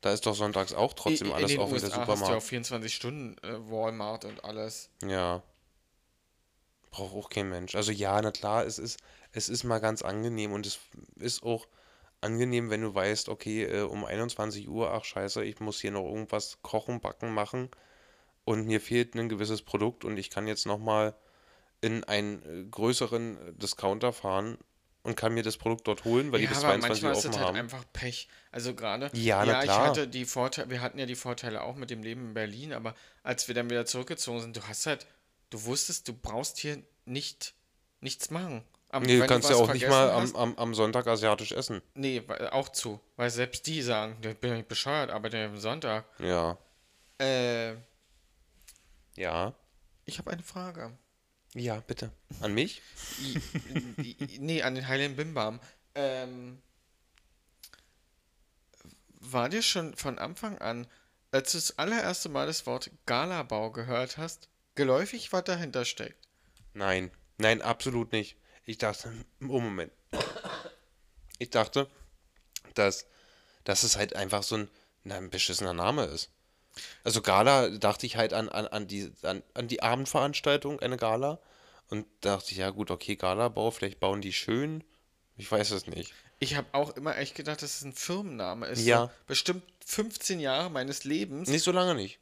[0.00, 2.06] Da ist doch sonntags auch trotzdem in, alles in offen, der USA hast du ja
[2.16, 2.42] Supermarkt.
[2.44, 4.88] auch 24 Stunden äh, Walmart und alles.
[5.04, 5.42] Ja.
[6.90, 7.74] Braucht auch kein Mensch.
[7.74, 8.98] Also ja, na klar, es ist,
[9.32, 10.78] es ist mal ganz angenehm und es
[11.16, 11.66] ist auch
[12.20, 16.04] angenehm, wenn du weißt, okay, äh, um 21 Uhr, ach scheiße, ich muss hier noch
[16.04, 17.70] irgendwas kochen, backen, machen
[18.44, 21.14] und mir fehlt ein gewisses Produkt und ich kann jetzt nochmal
[21.80, 24.58] in einen äh, größeren Discounter fahren
[25.04, 27.18] und kann mir das Produkt dort holen, weil die Ja, bis aber 22 manchmal Uhr
[27.18, 27.56] ist das offen halt haben.
[27.56, 28.28] einfach Pech.
[28.50, 31.90] Also gerade, Ja, na ich hatte die Vorteile, wir hatten ja die Vorteile auch mit
[31.90, 35.06] dem Leben in Berlin, aber als wir dann wieder zurückgezogen sind, du hast halt,
[35.50, 37.54] du wusstest, du brauchst hier nicht
[38.00, 38.64] nichts machen.
[38.90, 41.82] Am- Nee, du kannst ja auch nicht mal am, am, am Sonntag asiatisch essen.
[41.94, 43.00] Nee, auch zu.
[43.16, 46.06] Weil selbst die sagen, ich bin nicht bescheuert, aber am Sonntag.
[46.18, 46.56] Ja.
[47.20, 47.74] Äh,
[49.16, 49.54] Ja.
[50.06, 50.96] Ich habe eine Frage.
[51.54, 52.12] Ja, bitte.
[52.40, 52.80] An mich?
[54.38, 55.60] Nee, an den Heiligen Bimbam.
[55.94, 56.62] Ähm,
[59.20, 60.86] war dir schon von Anfang an,
[61.30, 66.26] als du das allererste Mal das Wort Galabau gehört hast, geläufig, was dahinter steckt?
[66.74, 67.10] Nein.
[67.38, 68.36] Nein, absolut nicht.
[68.68, 69.10] Ich dachte,
[69.40, 69.90] oh Moment.
[71.38, 71.88] Ich dachte,
[72.74, 73.06] dass,
[73.64, 74.68] dass es halt einfach so ein,
[75.08, 76.28] ein beschissener Name ist.
[77.02, 81.40] Also Gala dachte ich halt an, an, an, die, an, an die Abendveranstaltung, eine Gala.
[81.88, 84.84] Und dachte ich, ja gut, okay, Galabau, vielleicht bauen die schön.
[85.38, 86.12] Ich weiß es nicht.
[86.38, 88.84] Ich habe auch immer echt gedacht, dass es ein Firmenname ist.
[88.84, 89.06] Ja.
[89.06, 91.48] So bestimmt 15 Jahre meines Lebens.
[91.48, 92.18] Nicht so lange nicht.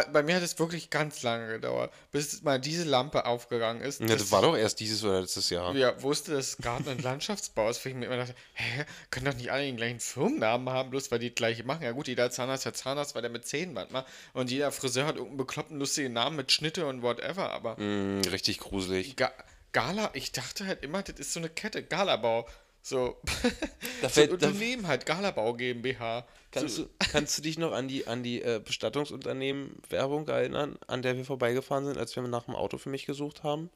[0.00, 4.00] Äh, Bei mir hat es wirklich ganz lange gedauert, bis mal diese Lampe aufgegangen ist.
[4.00, 5.74] Ja, das war doch erst dieses oder letztes Jahr.
[5.74, 7.84] ja, wusste, dass Garten- und Landschaftsbau ist.
[7.84, 11.10] wo Ich mir immer dachte, hä, können doch nicht alle den gleichen Firmennamen haben, bloß
[11.10, 11.82] weil die das gleiche machen.
[11.82, 13.88] Ja gut, jeder Zahnarzt hat Zahnarzt, weil der mit Zähnen macht.
[14.32, 17.50] Und jeder Friseur hat irgendeinen bekloppten, lustigen Namen mit Schnitte und whatever.
[17.50, 19.16] Aber Mm, richtig gruselig.
[19.16, 19.32] Ga
[19.72, 22.48] Gala, ich dachte halt immer, das ist so eine Kette, Galabau.
[22.86, 23.16] So,
[24.00, 26.24] Da so Unternehmen halt, Galabau GmbH.
[26.52, 31.02] Kannst so, du, kannst du dich noch an die, an die äh, Bestattungsunternehmen-Werbung erinnern, an
[31.02, 33.70] der wir vorbeigefahren sind, als wir nach dem Auto für mich gesucht haben?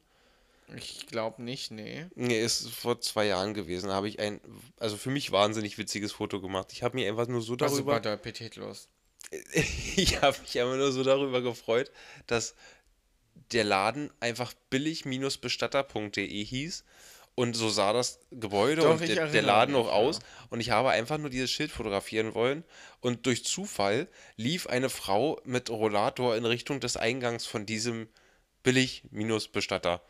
[0.77, 2.05] Ich glaube nicht, nee.
[2.15, 3.87] Nee, ist vor zwei Jahren gewesen.
[3.89, 4.39] Da habe ich ein,
[4.79, 6.69] also für mich wahnsinnig witziges Foto gemacht.
[6.71, 7.91] Ich habe mich einfach nur so Also darüber.
[7.91, 8.87] war der Appetit los.
[9.97, 11.91] ich habe mich einfach nur so darüber gefreut,
[12.27, 12.55] dass
[13.51, 16.85] der Laden einfach billig-bestatter.de hieß.
[17.35, 20.17] Und so sah das Gebäude Doch, und der, der Laden auch aus.
[20.19, 20.47] ja.
[20.49, 22.63] Und ich habe einfach nur dieses Schild fotografieren wollen.
[22.99, 28.09] Und durch Zufall lief eine Frau mit Rollator in Richtung des Eingangs von diesem
[28.63, 30.01] Billig-Bestatter.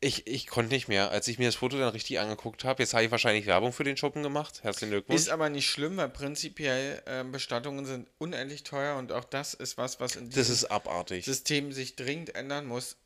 [0.00, 1.10] Ich, ich konnte nicht mehr.
[1.10, 3.82] Als ich mir das Foto dann richtig angeguckt habe, jetzt habe ich wahrscheinlich Werbung für
[3.82, 4.62] den Schuppen gemacht.
[4.62, 5.20] Herzlichen Glückwunsch.
[5.20, 9.78] Ist aber nicht schlimm, weil prinzipiell ähm, Bestattungen sind unendlich teuer und auch das ist
[9.78, 11.24] was, was in das diesem ist abartig.
[11.24, 12.96] System sich dringend ändern muss.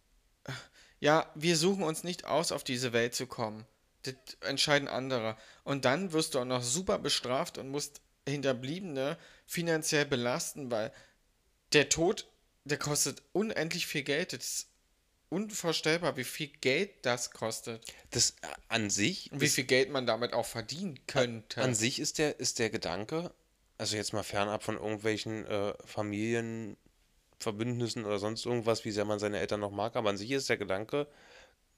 [1.01, 3.66] Ja, wir suchen uns nicht aus, auf diese Welt zu kommen.
[4.03, 5.36] Das entscheiden andere.
[5.64, 10.92] Und dann wirst du auch noch super bestraft und musst Hinterbliebene finanziell belasten, weil
[11.72, 12.28] der Tod,
[12.64, 14.32] der kostet unendlich viel Geld.
[14.32, 14.68] Das ist
[15.30, 17.84] unvorstellbar, wie viel Geld das kostet.
[18.11, 21.62] Das äh, an sich Und wie viel Geld man damit auch verdienen könnte.
[21.62, 23.32] An sich ist der, ist der Gedanke,
[23.78, 25.72] also jetzt mal fernab von irgendwelchen äh,
[27.41, 30.49] Familienverbündnissen oder sonst irgendwas, wie sehr man seine Eltern noch mag, aber an sich ist
[30.49, 31.07] der Gedanke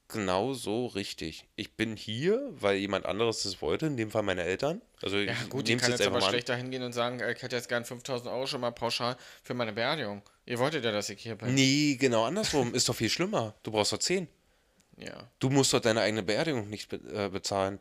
[0.09, 1.47] genau so richtig.
[1.57, 4.83] Ich bin hier, weil jemand anderes das wollte, in dem Fall meine Eltern.
[5.01, 6.31] Also Ja, ich gut, nehm's kann jetzt aber mal an.
[6.31, 9.55] schlechter hingehen und sagen, äh, ich hätte jetzt gern 5000 Euro schon mal pauschal für
[9.55, 10.23] meine Beerdigung.
[10.45, 11.55] Ihr wolltet ja, dass ich hier bin.
[11.55, 12.75] Nee, genau andersrum.
[12.75, 13.55] ist doch viel schlimmer.
[13.63, 14.29] Du brauchst doch 10.
[14.99, 15.31] Ja.
[15.39, 17.79] Du musst doch deine eigene Beerdigung nicht äh, bezahlen.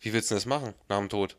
[0.00, 1.36] Wie willst du das machen nach dem Tod?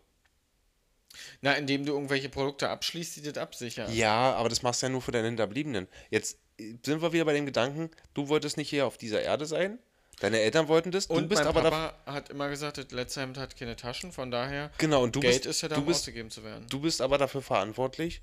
[1.42, 3.92] Na, indem du irgendwelche Produkte abschließt, die das absichern.
[3.94, 5.88] Ja, aber das machst du ja nur für deine Hinterbliebenen.
[6.10, 9.46] Jetzt äh, sind wir wieder bei dem Gedanken, du wolltest nicht hier auf dieser Erde
[9.46, 9.80] sein,
[10.20, 13.22] deine Eltern wollten das, du Und bist mein aber Papa hat immer gesagt, das letzte
[13.22, 15.82] Hemd hat keine Taschen, von daher, Genau, und du Geld bist, ist ja da, du
[15.82, 16.66] um bist, ausgegeben zu werden.
[16.70, 18.22] du bist aber dafür verantwortlich,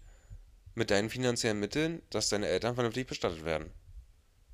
[0.75, 3.73] mit deinen finanziellen Mitteln, dass deine Eltern vernünftig bestattet werden.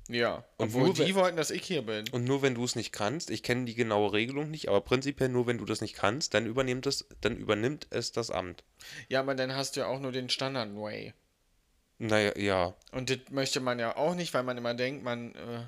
[0.09, 0.43] Ja.
[0.57, 2.07] Und Obwohl nur die wollten, dass ich hier bin.
[2.09, 5.29] Und nur wenn du es nicht kannst, ich kenne die genaue Regelung nicht, aber prinzipiell
[5.29, 8.63] nur wenn du das nicht kannst, dann übernimmt es, dann übernimmt es das Amt.
[9.07, 11.13] Ja, aber dann hast du ja auch nur den Standard-Way.
[11.99, 12.75] Naja, ja.
[12.91, 15.33] Und das möchte man ja auch nicht, weil man immer denkt, man.
[15.35, 15.63] Äh,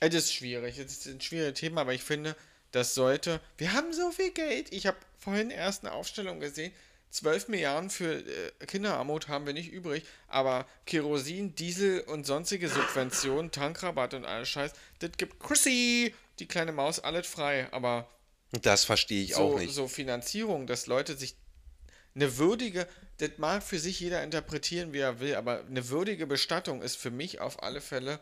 [0.00, 0.78] es ist schwierig.
[0.78, 2.36] Es ist ein schwieriges Thema, aber ich finde,
[2.70, 3.40] das sollte.
[3.56, 4.72] Wir haben so viel Geld.
[4.72, 6.72] Ich habe vorhin erst eine Aufstellung gesehen.
[7.14, 13.52] 12 Milliarden für äh, Kinderarmut haben wir nicht übrig, aber Kerosin, Diesel und sonstige Subventionen,
[13.52, 17.68] Tankrabatt und alles Scheiß, das gibt Chrissy, die kleine Maus, alles frei.
[17.70, 18.08] Aber
[18.50, 19.72] Das verstehe ich so, auch nicht.
[19.72, 21.36] so Finanzierung, dass Leute sich
[22.16, 22.88] eine würdige,
[23.18, 27.12] das mag für sich jeder interpretieren, wie er will, aber eine würdige Bestattung ist für
[27.12, 28.18] mich auf alle Fälle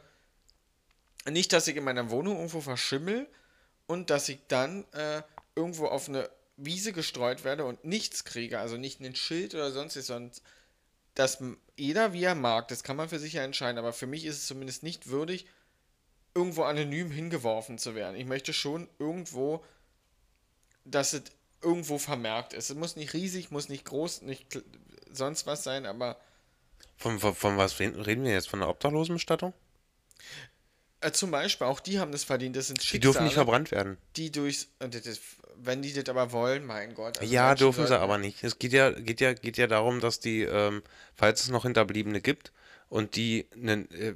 [1.31, 3.27] nicht, dass ich in meiner Wohnung irgendwo verschimmel
[3.87, 5.23] und dass ich dann äh,
[5.55, 6.29] irgendwo auf eine
[6.65, 10.33] Wiese gestreut werde und nichts kriege, also nicht ein Schild oder sonstiges, sondern
[11.15, 11.43] dass
[11.77, 14.37] jeder wie er mag, das kann man für sich ja entscheiden, aber für mich ist
[14.39, 15.47] es zumindest nicht würdig,
[16.35, 18.17] irgendwo anonym hingeworfen zu werden.
[18.17, 19.63] Ich möchte schon irgendwo,
[20.85, 21.23] dass es
[21.61, 22.71] irgendwo vermerkt ist.
[22.71, 24.63] Es muss nicht riesig, muss nicht groß, nicht
[25.11, 26.19] sonst was sein, aber
[26.97, 28.49] Von, von, von was reden wir jetzt?
[28.49, 29.53] Von der Obdachlosenbestattung?
[31.01, 33.71] äh, zum Beispiel, auch die haben das verdient, das sind Die dürfen nicht Schicksale, verbrannt
[33.73, 33.99] werden.
[34.17, 35.21] die durchs, das
[35.65, 37.19] wenn die das aber wollen, mein Gott.
[37.19, 38.43] also Ja, dürfen sie aber nicht.
[38.43, 40.83] Es geht ja, geht ja, geht ja darum, dass die, ähm,
[41.15, 42.53] falls es noch Hinterbliebene gibt
[42.89, 44.15] und die, nen, äh,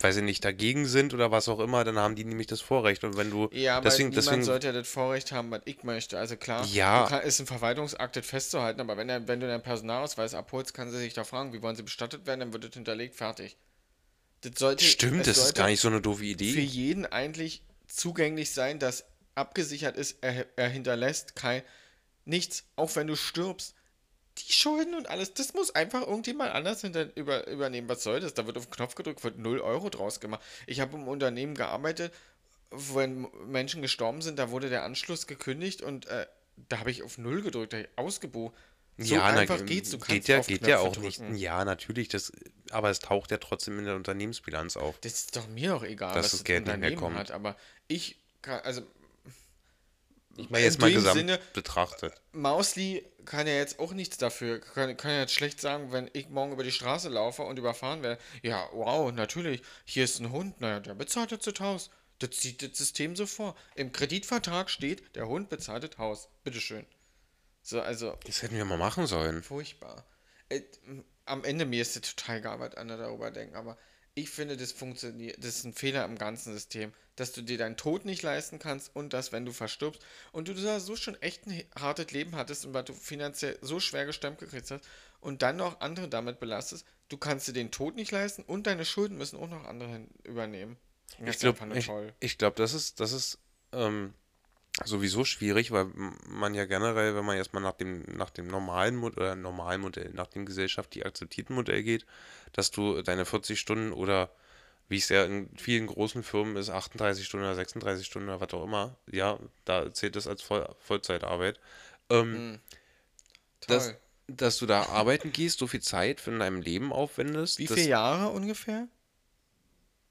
[0.00, 3.04] weiß ich nicht, dagegen sind oder was auch immer, dann haben die nämlich das Vorrecht.
[3.04, 6.18] Und wenn du Ja, aber deswegen, deswegen, sollte ja das Vorrecht haben, was ich möchte.
[6.18, 7.06] Also klar, Ja.
[7.08, 10.90] kann, ist ein Verwaltungsakt, das festzuhalten, aber wenn, er, wenn du deinen Personalausweis abholst, kann
[10.90, 13.56] sie sich da fragen, wie wollen sie bestattet werden, dann wird das hinterlegt, fertig.
[14.42, 16.60] Das sollte, Stimmt, das ist gar nicht so eine doofe für Idee.
[16.60, 19.04] jeden eigentlich zugänglich sein, dass
[19.40, 21.62] abgesichert ist, er, er hinterlässt kein
[22.24, 23.74] nichts, auch wenn du stirbst.
[24.38, 27.88] Die Schulden und alles, das muss einfach irgendjemand anders hinter, über, übernehmen.
[27.88, 28.32] Was soll das?
[28.32, 30.40] Da wird auf den Knopf gedrückt, wird 0 Euro draus gemacht.
[30.66, 32.12] Ich habe im Unternehmen gearbeitet,
[32.70, 36.26] wenn Menschen gestorben sind, da wurde der Anschluss gekündigt und äh,
[36.68, 38.54] da habe ich auf 0 gedrückt, da hab ich ausgebucht.
[38.98, 39.90] So ja, na, einfach geht's.
[39.90, 41.18] Du kannst geht ja, auf geht ja auch nicht.
[41.18, 41.34] drücken.
[41.34, 42.32] Ja, natürlich, das,
[42.70, 44.98] aber es taucht ja trotzdem in der Unternehmensbilanz auf.
[45.00, 47.16] Das ist doch mir auch egal, Dass was das Geld nicht mehr Unternehmen kommt.
[47.16, 47.30] hat.
[47.30, 47.56] Aber
[47.88, 48.82] ich kann, also
[50.40, 52.20] Ich meine jetzt in mal gesamt Sinne, betrachtet.
[52.32, 54.60] Mausli kann ja jetzt auch nichts dafür.
[54.60, 58.02] Kann, kann ja jetzt schlecht sagen, wenn ich morgen über die Straße laufe und überfahren
[58.02, 58.20] werde.
[58.42, 59.62] Ja, wow, natürlich.
[59.84, 60.60] Hier ist ein Hund.
[60.60, 61.90] Naja, der bezahlt jetzt das Haus.
[62.18, 63.54] Das sieht das System so vor.
[63.74, 66.28] Im Kreditvertrag steht, der Hund bezahlt das Haus.
[66.44, 66.86] Bitteschön.
[67.62, 69.42] So, also, Das hätten wir mal machen sollen.
[69.42, 70.04] furchtbar.
[70.48, 70.62] Äh,
[71.24, 73.78] am Ende mir ist es total egal, was andere darüber denken, aber
[74.14, 77.76] ich finde, das funktioniert, das ist ein Fehler im ganzen System, dass du dir deinen
[77.76, 81.46] Tod nicht leisten kannst und dass, wenn du verstirbst und du da so schon echt
[81.46, 84.84] ein hartes Leben hattest und weil du finanziell so schwer gestemmt gekriegt hast
[85.20, 88.84] und dann noch andere damit belastest, du kannst dir den Tod nicht leisten und deine
[88.84, 90.76] Schulden müssen auch noch andere übernehmen.
[91.24, 91.90] Ich glaube, ich,
[92.20, 93.38] ich glaub, das ist, das ist
[93.72, 94.14] ähm,
[94.84, 95.90] sowieso schwierig, weil
[96.28, 100.10] man ja generell, wenn man erstmal nach dem, nach dem normalen Modell, oder normalen Modell,
[100.14, 102.06] nach dem gesellschaftlich akzeptierten Modell geht,
[102.52, 104.30] dass du deine 40 Stunden oder
[104.88, 108.52] wie es ja in vielen großen Firmen ist, 38 Stunden oder 36 Stunden oder was
[108.52, 111.60] auch immer, ja, da zählt das als Voll, Vollzeitarbeit.
[112.08, 112.58] Ähm,
[113.68, 113.96] dass, Toll.
[114.26, 117.58] dass du da arbeiten gehst, so viel Zeit für in deinem Leben aufwendest.
[117.58, 118.88] Wie viele Jahre ungefähr?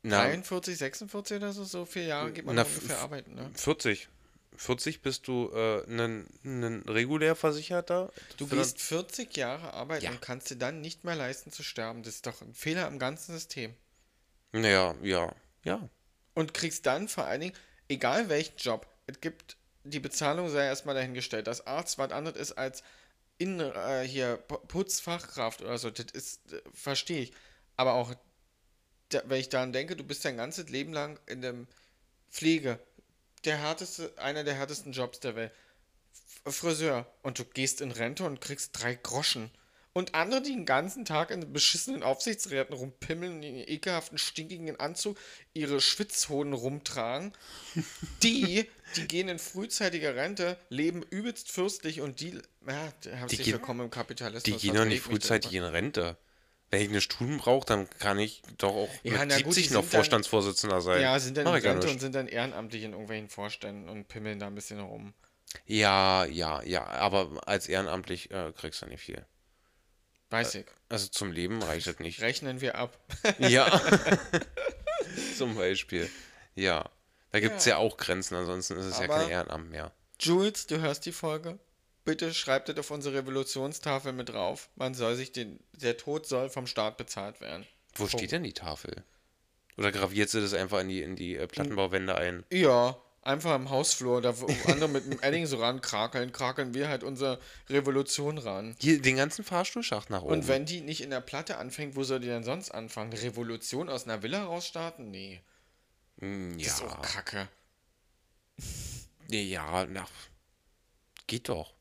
[0.01, 1.63] na, 43, 46 oder so?
[1.63, 3.49] So viele Jahre geht man Na, ungefähr arbeiten, ne?
[3.53, 4.07] 40.
[4.59, 8.11] 40 bist du äh, ein, ein regulär Versicherter.
[8.35, 10.11] Du gehst 40 Jahre arbeiten Ja.
[10.11, 12.03] und kannst dir dann nicht mehr leisten zu sterben.
[12.03, 13.73] Das ist doch ein Fehler im ganzen System.
[14.51, 15.33] Naja, ja,
[15.63, 15.87] ja.
[16.33, 17.55] Und kriegst dann vor allen Dingen,
[17.87, 19.55] egal welchen Job, es gibt,
[19.85, 21.47] die Bezahlung sei erstmal dahingestellt.
[21.47, 22.83] Das Arzt was anderes ist als
[23.37, 25.89] in, äh, hier Pu- Putzfachkraft oder so.
[25.89, 27.31] Das ist, äh, verstehe ich.
[27.77, 28.13] Aber auch,
[29.07, 31.55] da, wenn ich daran denke, du bist dein ganzes Leben lang in der
[32.29, 32.77] Pflege.
[33.45, 35.51] Der härteste, einer der härtesten Jobs der Welt.
[36.45, 37.05] F- Friseur.
[37.23, 39.49] Und du gehst in Rente und kriegst drei Groschen.
[39.91, 45.17] Und andere, die den ganzen Tag in beschissenen Aufsichtsräten rumpimmeln, in ihren ekelhaften, stinkigen Anzug,
[45.53, 47.33] ihre Schwitzhoden rumtragen,
[48.21, 53.85] die, die gehen in frühzeitige Rente, leben übelst fürstlich und die, ja, herzlich gehen- willkommen
[53.85, 54.43] im Kapitalismus.
[54.43, 56.17] Die gehen was doch nicht frühzeitig in Rente.
[56.71, 59.67] Wenn ich eine Stunden brauche, dann kann ich doch auch Ja, mit na gut, 70
[59.69, 61.01] die noch dann- Vorstandsvorsitzender sein.
[61.01, 64.07] Ja, sind dann Mach in ja Rente und sind dann ehrenamtlich in irgendwelchen Vorständen und
[64.07, 65.13] pimmeln da ein bisschen rum.
[65.65, 69.25] Ja, ja, ja, aber als ehrenamtlich äh, kriegst du nicht viel.
[70.29, 70.67] Weiß ich.
[70.89, 72.21] Also zum Leben reicht das nicht.
[72.21, 72.99] Rechnen wir ab.
[73.39, 73.81] Ja.
[75.37, 76.09] Zum Beispiel.
[76.55, 76.89] Ja.
[77.31, 77.77] Da gibt es ja.
[77.77, 79.91] auch Grenzen, ansonsten ist es ja Aber- kein Ehrenamt mehr.
[80.19, 81.57] Jules, du hörst die Folge?
[82.05, 84.69] Bitte schreib das auf unsere Revolutionstafel mit drauf.
[84.75, 87.65] Man soll sich den, der Tod soll vom Staat bezahlt werden.
[87.93, 88.13] Wo Punkt.
[88.13, 89.03] steht denn die Tafel?
[89.77, 92.43] Oder graviert sie das einfach in die, in die äh, Plattenbauwände ein?
[92.51, 97.03] Ja, einfach im Hausflur, da wo andere mit dem Edding so rankrakeln, krakeln wir halt
[97.03, 97.39] unsere
[97.69, 98.75] Revolution ran.
[98.79, 100.33] Hier, den ganzen Fahrstuhlschacht nach oben.
[100.33, 103.13] Und wenn die nicht in der Platte anfängt, wo soll die denn sonst anfangen?
[103.13, 105.11] Revolution aus einer Villa rausstarten?
[105.11, 105.41] Nee,
[106.19, 107.01] Hm, das ist auch ja.
[107.01, 107.47] kacke.
[109.29, 110.05] Nee, ja, na,
[111.27, 111.73] geht doch.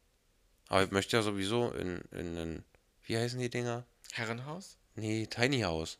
[0.68, 2.64] Aber ich möchte ja sowieso in, in, in
[3.04, 3.84] wie heißen die Dinger?
[4.12, 4.76] Herrenhaus?
[4.94, 5.98] Nee, Tiny House.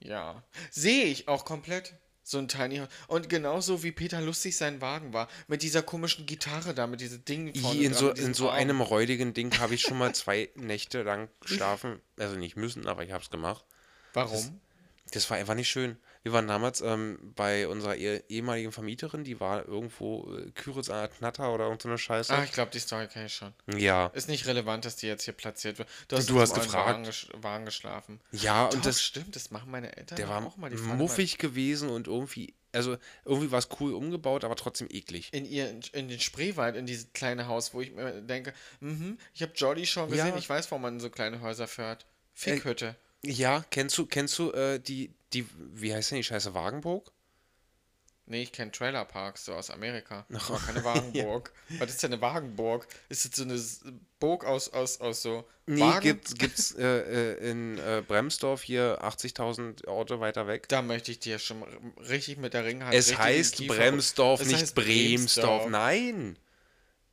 [0.00, 0.42] Ja.
[0.70, 1.94] Sehe ich auch komplett.
[2.24, 2.88] So ein Tiny House.
[3.06, 5.28] Und genauso wie Peter Lustig sein Wagen war.
[5.46, 8.80] Mit dieser komischen Gitarre da, mit diesem Ding vorne in dran, so, in so einem
[8.80, 12.00] räudigen Ding habe ich schon mal zwei Nächte lang geschlafen.
[12.18, 13.64] Also nicht müssen, aber ich habe es gemacht.
[14.12, 14.60] Warum?
[15.12, 15.96] Das war einfach nicht schön.
[16.28, 20.98] Wir waren damals ähm, bei unserer eh ehemaligen Vermieterin, die war irgendwo äh, Küritz an
[20.98, 22.34] der Knatter oder irgendeine Scheiße.
[22.34, 23.54] Ah, ich glaube, die Story kenne ich schon.
[23.78, 24.08] ja.
[24.08, 25.88] Ist nicht relevant, dass die jetzt hier platziert wird.
[26.08, 27.06] Du hast, Du hast so gefragt.
[27.32, 28.20] Wagen, Wagen geschlafen.
[28.30, 30.68] Ja, Doch, und das, stimmt, das machen meine Eltern der war auch mal.
[30.68, 35.30] Die fahren muffig gewesen und irgendwie, also irgendwie war es cool umgebaut, aber trotzdem eklig.
[35.32, 39.40] In, ihr, in den Spreewald, in dieses kleine Haus, wo ich mir denke, mhm, ich
[39.40, 40.36] habe Jolly schon gesehen, Ja.
[40.36, 42.04] ich weiß, warum man so kleine Häuser fährt.
[42.34, 42.96] Fickhütte.
[43.24, 47.10] Ja, kennst du, kennst du äh, die, die, wie heißt denn die Scheiße, Wagenburg?
[48.30, 50.26] Nee, ich kenne Trailerparks, so aus Amerika.
[50.48, 51.50] Aber keine Wagenburg.
[51.78, 52.86] Was ist denn eine Wagenburg?
[53.08, 53.58] Ist das so eine
[54.20, 56.02] Burg aus, aus, aus so Nee, Wagen?
[56.02, 56.84] gibt's, gibt's äh,
[57.36, 60.68] äh, in äh, Bremsdorf hier 80.000 Orte weiter weg.
[60.68, 61.62] Da möchte ich dir schon
[62.08, 65.68] richtig mit der Ringhand Es heißt Bremsdorf, Es nicht heißt Bremsdorf.
[65.70, 66.38] Nein,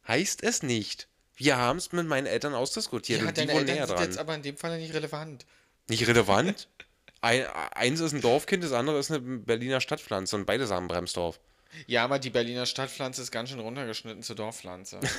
[0.07, 1.07] heißt es nicht.
[1.37, 4.03] Wir haben es mit meinen Eltern ausdiskutiert Ja, und die deine wohnen Eltern sind dran.
[4.09, 5.45] jetzt aber in dem Fall nicht relevant.
[5.87, 6.67] Nicht relevant,
[7.21, 11.39] Ein, eins ist ein Dorfkind, das andere ist eine Berliner Stadtpflanze und beide sagen Bremsdorf.
[11.87, 14.99] Ja, aber die Berliner Stadtpflanze ist ganz schön runtergeschnitten zur Dorfpflanze.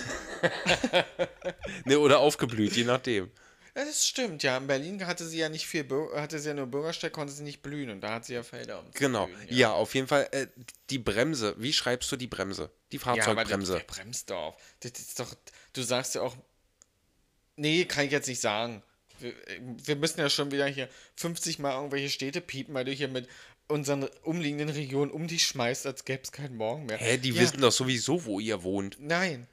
[1.84, 3.30] Ne, oder aufgeblüht, je nachdem.
[3.76, 4.56] Ja, das stimmt, ja.
[4.56, 7.62] In Berlin hatte sie ja nicht viel, hatte sie ja nur Bürgersteig, konnte sie nicht
[7.62, 8.80] blühen und da hat sie ja Felder.
[8.80, 9.26] Um Genau.
[9.26, 10.26] blühen, Ja, auf jeden Fall.
[10.30, 10.46] Äh,
[10.90, 11.54] die Bremse.
[11.58, 12.70] Wie schreibst du die Bremse?
[12.92, 13.74] Die Ja, aber Fahrzeugbremse.
[13.74, 14.56] der Bremsdorf.
[14.80, 15.34] Das ist doch,
[15.74, 16.34] du sagst ja auch,
[17.56, 18.82] nee, kann ich jetzt nicht sagen.
[19.20, 19.34] Wir,
[19.84, 23.28] wir müssen ja schon wieder hier 50 Mal irgendwelche Städte piepen, weil du hier mit
[23.68, 26.98] unseren umliegenden Regionen um dich schmeißt, als gäbe es keinen Morgen mehr.
[26.98, 28.96] Hä, die ja, wissen doch sowieso, wo ihr wohnt.
[29.00, 29.46] Nein.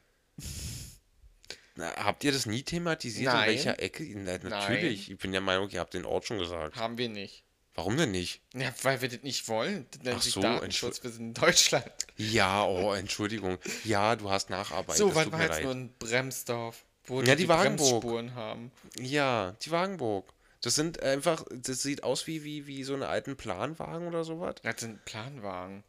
[1.76, 3.50] Na, habt ihr das nie thematisiert, Nein.
[3.50, 4.04] in welcher Ecke?
[4.16, 5.10] Na, natürlich.
[5.10, 6.76] Ich bin der Meinung, ihr habt den Ort schon gesagt.
[6.76, 7.44] Haben wir nicht.
[7.76, 8.42] Warum denn nicht?
[8.54, 9.88] Ja, weil wir das nicht wollen.
[9.90, 11.04] Das nennt Ach sich so, Datenschutz.
[11.04, 11.92] Wir sind in Deutschland.
[12.18, 13.58] Ja, oh, Entschuldigung.
[13.84, 14.98] Ja, du hast Nacharbeit.
[14.98, 17.90] so, das was tut war jetzt nur ein Bremsdorf, wo Ja, die Wagenburg.
[17.90, 18.72] Bremsspuren haben.
[19.00, 20.34] Ja, die Wagenburg.
[20.62, 24.56] Das sind einfach, das sieht aus wie, wie, wie so eine alten Planwagen oder sowas.
[24.64, 25.84] Das sind Planwagen.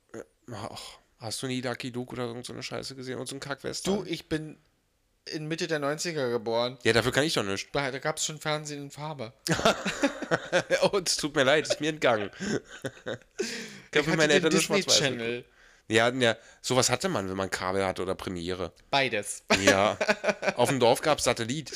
[0.53, 3.99] Ach, hast du nie Lucky Luke oder so eine Scheiße gesehen und so ein Kackwestern?
[3.99, 4.59] Du, ich bin
[5.27, 6.77] in Mitte der 90er geboren.
[6.83, 7.69] Ja, dafür kann ich doch nicht.
[7.73, 9.33] Da, da gab es schon Fernsehen in Farbe.
[10.83, 12.31] oh, es tut mir leid, ist mir entgangen.
[13.95, 15.45] Ich habe hatte meine den Eltern nur Disney schwarz-weiß
[15.89, 16.22] Channel.
[16.22, 18.72] Ja, ja, sowas hatte man, wenn man Kabel hatte oder Premiere.
[18.91, 19.45] Beides.
[19.64, 19.99] Ja.
[20.57, 21.72] Auf dem Dorf gab es Satellit.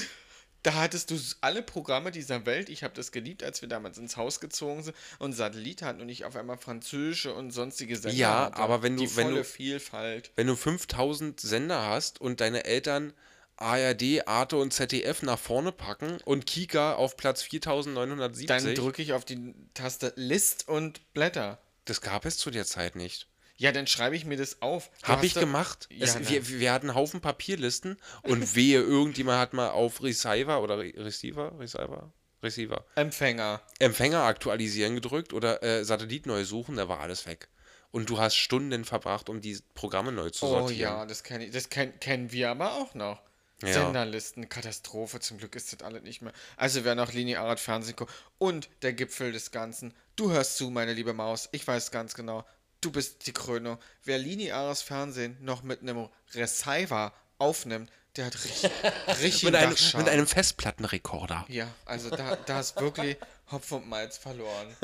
[0.65, 2.69] Da hattest du alle Programme dieser Welt.
[2.69, 6.09] Ich habe das geliebt, als wir damals ins Haus gezogen sind und Satellit hatten und
[6.09, 8.57] ich auf einmal französische und sonstige Sender Ja, hatte.
[8.57, 10.33] aber wenn du- Die wenn volle du- Vielfalt.
[10.35, 13.13] Wenn du 5000 Sender hast und deine Eltern
[13.57, 19.13] ARD, Arte und ZDF nach vorne packen und Kika auf Platz 4970, Dann drücke ich
[19.13, 21.59] auf die Taste List und Blätter.
[21.85, 23.29] das gab es zu der Zeit nicht.
[23.61, 24.89] Ja, dann schreibe ich mir das auf.
[25.03, 25.89] Habe ich da- gemacht.
[25.91, 30.63] Ja, es, wir, wir hatten einen Haufen Papierlisten und wehe, irgendjemand hat mal auf Receiver
[30.63, 33.61] oder Re Receiver, Receiver, Receiver, Empfänger.
[33.81, 37.49] Empfänger aktualisieren gedrückt oder äh, Satellit neu suchen, da war alles weg.
[37.91, 40.81] Und du hast Stunden verbracht, um die Programme neu zu Oh sortieren.
[40.81, 41.51] ja, das kenn ich.
[41.51, 43.21] Das kenn, kennen wir aber auch noch.
[43.63, 43.73] Ja.
[43.73, 46.33] Senderlisten, Katastrophe, zum Glück ist das alles nicht mehr.
[46.57, 48.13] Also wer noch lineares Fernsehen guckt.
[48.39, 49.95] Und der Gipfel des Ganzen.
[50.15, 51.49] Du hörst zu, meine liebe Maus.
[51.51, 52.45] Ich weiß ganz genau.
[52.81, 53.79] Du bist die Krönung.
[54.05, 58.71] Wer lineares Fernsehen noch mit einem Receiver aufnimmt, der hat richtig,
[59.23, 61.45] richtig Mit, einem, mit einem Festplattenrekorder.
[61.49, 63.17] Ja, also da, da ist wirklich
[63.51, 64.75] Hopf und Malz verloren.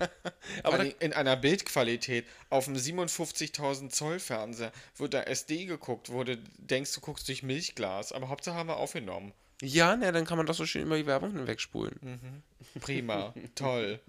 [0.62, 6.22] Aber Aber in einer Bildqualität auf einem 57.000 Zoll Fernseher wird da SD geguckt, wo
[6.22, 8.12] du denkst, du guckst durch Milchglas.
[8.12, 9.32] Aber Hauptsache haben wir aufgenommen.
[9.62, 11.98] Ja, ne, dann kann man doch so schön immer die Werbung hinwegspulen.
[12.02, 12.80] Hm.
[12.80, 14.00] Prima, toll.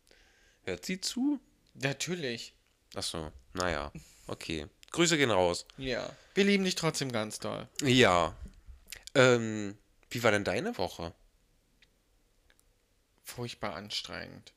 [0.64, 1.40] Hört sie zu?
[1.74, 2.52] Natürlich.
[2.94, 3.92] Achso, naja,
[4.26, 4.66] okay.
[4.90, 5.66] Grüße gehen raus.
[5.76, 6.10] Ja.
[6.34, 7.68] Wir lieben dich trotzdem ganz doll.
[7.82, 8.34] Ja.
[9.14, 9.76] Ähm,
[10.10, 11.12] wie war denn deine Woche?
[13.22, 14.52] Furchtbar anstrengend.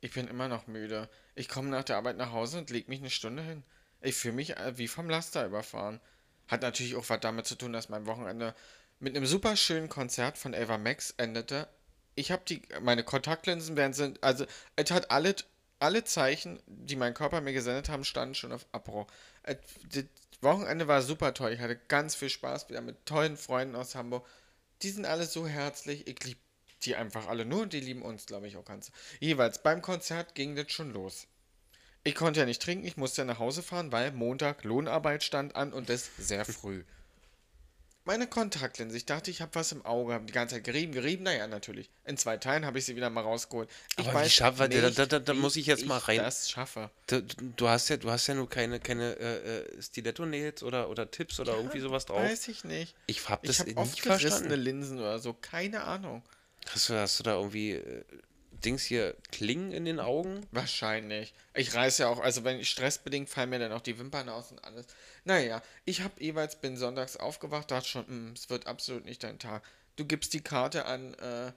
[0.00, 1.08] Ich bin immer noch müde.
[1.34, 3.62] Ich komme nach der Arbeit nach Hause und leg mich eine Stunde hin.
[4.00, 6.00] Ich fühle mich äh, wie vom Laster überfahren.
[6.46, 8.54] Hat natürlich auch was damit zu tun, dass mein Wochenende
[9.00, 11.68] mit einem super schönen Konzert von Ava Max endete.
[12.14, 15.36] Ich habe die, meine Kontaktlinsen werden sind, also es hat alle,
[15.80, 19.06] alle Zeichen, die mein Körper mir gesendet haben, standen schon auf Abbruch.
[19.42, 19.56] Es,
[19.92, 20.04] das
[20.40, 21.52] Wochenende war super toll.
[21.52, 24.26] Ich hatte ganz viel Spaß wieder mit tollen Freunden aus Hamburg.
[24.82, 26.06] Die sind alle so herzlich.
[26.06, 26.40] Ich liebe
[26.84, 28.92] die einfach alle nur die lieben uns, glaube ich, auch ganz.
[29.20, 31.26] Jeweils beim Konzert ging das schon los.
[32.04, 35.72] Ich konnte ja nicht trinken, ich musste nach Hause fahren, weil Montag Lohnarbeit stand an
[35.72, 36.84] und das sehr früh.
[38.08, 41.24] Meine Kontaktlinse, ich dachte, ich habe was im Auge, habe die ganze Zeit gerieben, gerieben,
[41.24, 41.90] naja, natürlich.
[42.06, 43.68] In zwei Teilen habe ich sie wieder mal rausgeholt.
[43.98, 46.90] Ich Aber wie schafft- da- da- da- da muss ich jetzt mal rein- das schaffe.
[47.06, 51.10] Du, du hast ja, du hast ja nur keine, keine äh, äh, Stiletto-Nails oder, oder
[51.10, 52.22] Tipps oder irgendwie sowas drauf.
[52.22, 52.94] Weiß ich nicht.
[53.08, 54.60] Ich hab Ich das habe nie oft gerissene verstanden.
[54.62, 56.22] Linsen oder so, keine Ahnung.
[56.70, 58.04] Hast du, hast du da irgendwie äh,
[58.64, 60.46] Dings hier Klingen in den Augen?
[60.50, 61.34] Wahrscheinlich.
[61.54, 64.50] Ich reiße ja auch, also wenn ich stressbedingt fallen mir dann auch die Wimpern aus
[64.50, 64.86] und alles.
[65.28, 69.38] Naja, ich habe jeweils, bin sonntags aufgewacht, dachte schon, "Mm, es wird absolut nicht dein
[69.38, 69.62] Tag.
[69.96, 71.52] Du gibst die Karte an äh,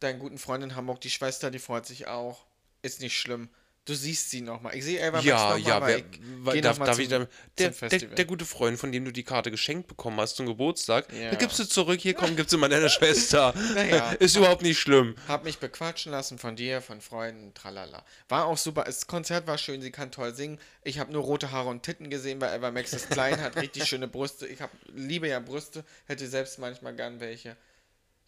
[0.00, 2.46] deinen guten Freund in Hamburg, die Schwester, die freut sich auch.
[2.82, 3.48] Ist nicht schlimm.
[3.84, 4.76] Du siehst sie nochmal.
[4.76, 6.04] Ich sehe Max Ja, noch ja, mal, wer,
[6.44, 7.26] weil darf, darf zum, ich dann,
[7.58, 11.12] der, der, der gute Freund, von dem du die Karte geschenkt bekommen hast zum Geburtstag,
[11.12, 11.30] Ja.
[11.30, 13.52] da gibst du zurück, hier komm, gibst du mal deiner Schwester.
[13.74, 14.12] Naja.
[14.12, 15.16] Ist überhaupt nicht schlimm.
[15.26, 18.04] Hab mich bequatschen lassen von dir, von Freunden, tralala.
[18.28, 18.84] War auch super.
[18.84, 20.60] Das Konzert war schön, sie kann toll singen.
[20.84, 23.86] Ich habe nur rote Haare und Titten gesehen, weil Eva Max ist klein, hat richtig
[23.86, 24.46] schöne Brüste.
[24.46, 27.56] Ich hab, liebe ja Brüste, hätte selbst manchmal gern welche.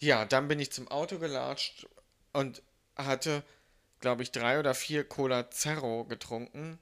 [0.00, 1.86] Ja, dann bin ich zum Auto gelatscht
[2.32, 2.60] und
[2.96, 3.44] hatte,
[4.04, 6.78] glaube ich, drei oder vier Cola Zero getrunken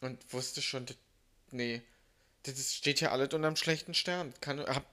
[0.00, 0.84] und wusste schon,
[1.52, 1.80] nee,
[2.42, 4.34] das steht ja alles unterm schlechten Stern.
[4.40, 4.84] Kann, hab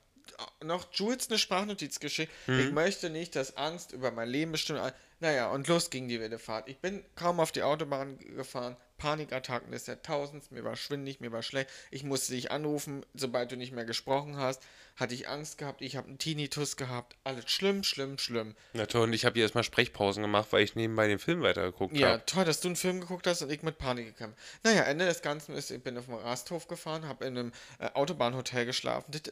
[0.63, 2.31] noch Jules eine Sprachnotiz geschickt.
[2.45, 2.59] Mhm.
[2.59, 4.81] Ich möchte nicht, dass Angst über mein Leben bestimmt.
[5.19, 6.69] Naja, und los ging die wilde Fahrt.
[6.69, 8.77] Ich bin kaum auf die Autobahn gefahren.
[9.03, 10.49] Panikattacken des Jahrtausends.
[10.49, 11.69] Mir war schwindig, mir war schlecht.
[11.91, 14.63] Ich musste dich anrufen, sobald du nicht mehr gesprochen hast.
[14.95, 15.81] Hatte ich Angst gehabt.
[15.81, 17.17] Ich habe einen Tinnitus gehabt.
[17.25, 18.55] Alles schlimm, schlimm, schlimm.
[18.71, 21.97] Na toll, und ich habe hier erstmal Sprechpausen gemacht, weil ich nebenbei den Film weitergeguckt
[21.97, 22.25] Ja, habe.
[22.25, 24.39] toll, dass du einen Film geguckt hast und ich mit Panik gekämpft.
[24.63, 27.89] Naja, Ende des Ganzen ist, ich bin auf dem Rasthof gefahren, habe in einem äh,
[27.95, 29.11] Autobahnhotel geschlafen.
[29.11, 29.23] Das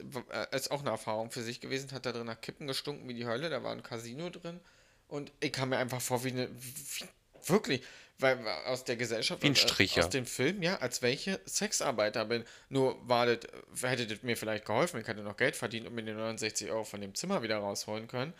[0.51, 1.89] äh, ist auch eine Erfahrung für sich gewesen.
[1.93, 3.49] Hat da drin nach Kippen gestunken wie die Hölle.
[3.49, 4.59] Da war ein Casino drin.
[5.07, 6.49] Und ich kam mir einfach vor wie eine.
[6.51, 7.05] Wie,
[7.49, 7.83] wirklich.
[8.21, 9.41] Weil aus der Gesellschaft.
[9.43, 10.03] Wie äh.
[10.05, 12.43] Aus dem Film, ja, als welche Sexarbeiter bin.
[12.69, 13.39] Nur war das,
[13.81, 15.01] hätte das mir vielleicht geholfen.
[15.01, 18.07] Ich hätte noch Geld verdient und mir die 69 Euro von dem Zimmer wieder rausholen
[18.07, 18.33] können.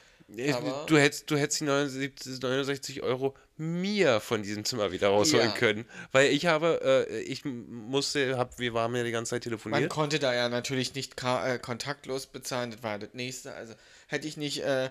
[0.53, 5.49] Aber- Du hättest, du hättest die 79, 69 Euro mir von diesem Zimmer wieder rausholen
[5.49, 5.55] Ja.
[5.57, 5.85] können.
[6.11, 9.89] Weil ich habe, äh, ich musste, hab, wir waren ja die ganze Zeit Man telefoniert.
[9.89, 13.53] konnte da ja natürlich nicht äh, kontaktlos bezahlen, das war das nächste.
[13.53, 13.73] Also
[14.07, 14.89] hätte ich nicht äh,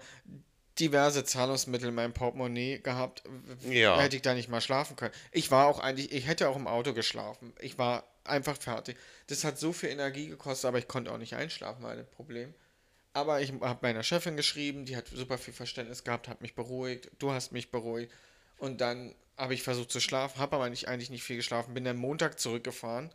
[0.81, 3.23] diverse Zahlungsmittel in meinem Portemonnaie gehabt,
[3.69, 4.01] Ja.
[4.01, 5.15] hätte ich da nicht mal schlafen können.
[5.33, 7.53] Ich war auch eigentlich, ich hätte auch im Auto geschlafen.
[7.61, 8.97] Ich war einfach fertig.
[9.29, 12.55] Das hat so viel Energie gekostet, aber ich konnte auch nicht einschlafen, war das Problem.
[13.13, 17.11] Aber ich habe meiner Chefin geschrieben, die hat super viel Verständnis gehabt, hat mich beruhigt,
[17.19, 18.13] du hast mich beruhigt.
[18.59, 21.85] Und dann habe ich versucht zu schlafen, habe aber nicht, eigentlich nicht viel geschlafen, bin
[21.85, 23.11] dann Montag zurückgefahren,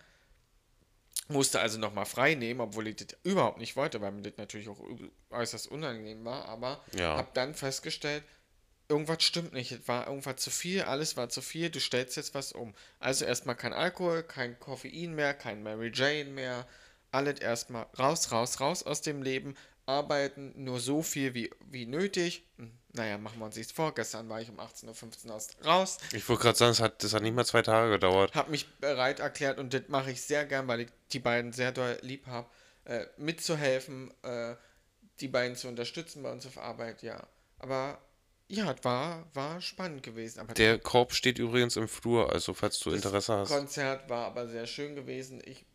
[1.27, 4.69] musste also nochmal frei nehmen, obwohl ich das überhaupt nicht wollte, weil mir das natürlich
[4.69, 4.79] auch
[5.31, 7.17] äußerst unangenehm war, aber Ja.
[7.17, 8.23] habe dann festgestellt,
[8.87, 12.35] irgendwas stimmt nicht, es war irgendwas zu viel, alles war zu viel, du stellst jetzt
[12.35, 12.73] was um.
[12.99, 16.67] Also erstmal kein Alkohol, kein Koffein mehr, kein Mary Jane mehr,
[17.11, 19.55] alles erstmal raus, raus, raus aus dem Leben,
[19.85, 22.43] arbeiten, nur so viel wie, wie nötig.
[22.57, 25.97] Hm, Naja, machen wir uns nichts vor, gestern war ich um 18.15 Uhr aus- raus,
[26.13, 28.33] Ich wollte gerade sagen, das hat, das hat nicht mal zwei Tage gedauert.
[28.35, 31.71] habe mich bereit erklärt und das mache ich sehr gern, weil ich die beiden sehr
[31.71, 32.47] doll lieb habe,
[32.85, 34.55] äh, mitzuhelfen, äh,
[35.19, 37.25] die beiden zu unterstützen bei uns auf Arbeit, ja.
[37.59, 37.99] Aber
[38.47, 40.39] ja, es war, war spannend gewesen.
[40.39, 43.49] Aber Der Korb steht übrigens im Flur, also falls du das Interesse hast.
[43.49, 45.41] Konzert war aber sehr schön gewesen.
[45.45, 45.65] Ich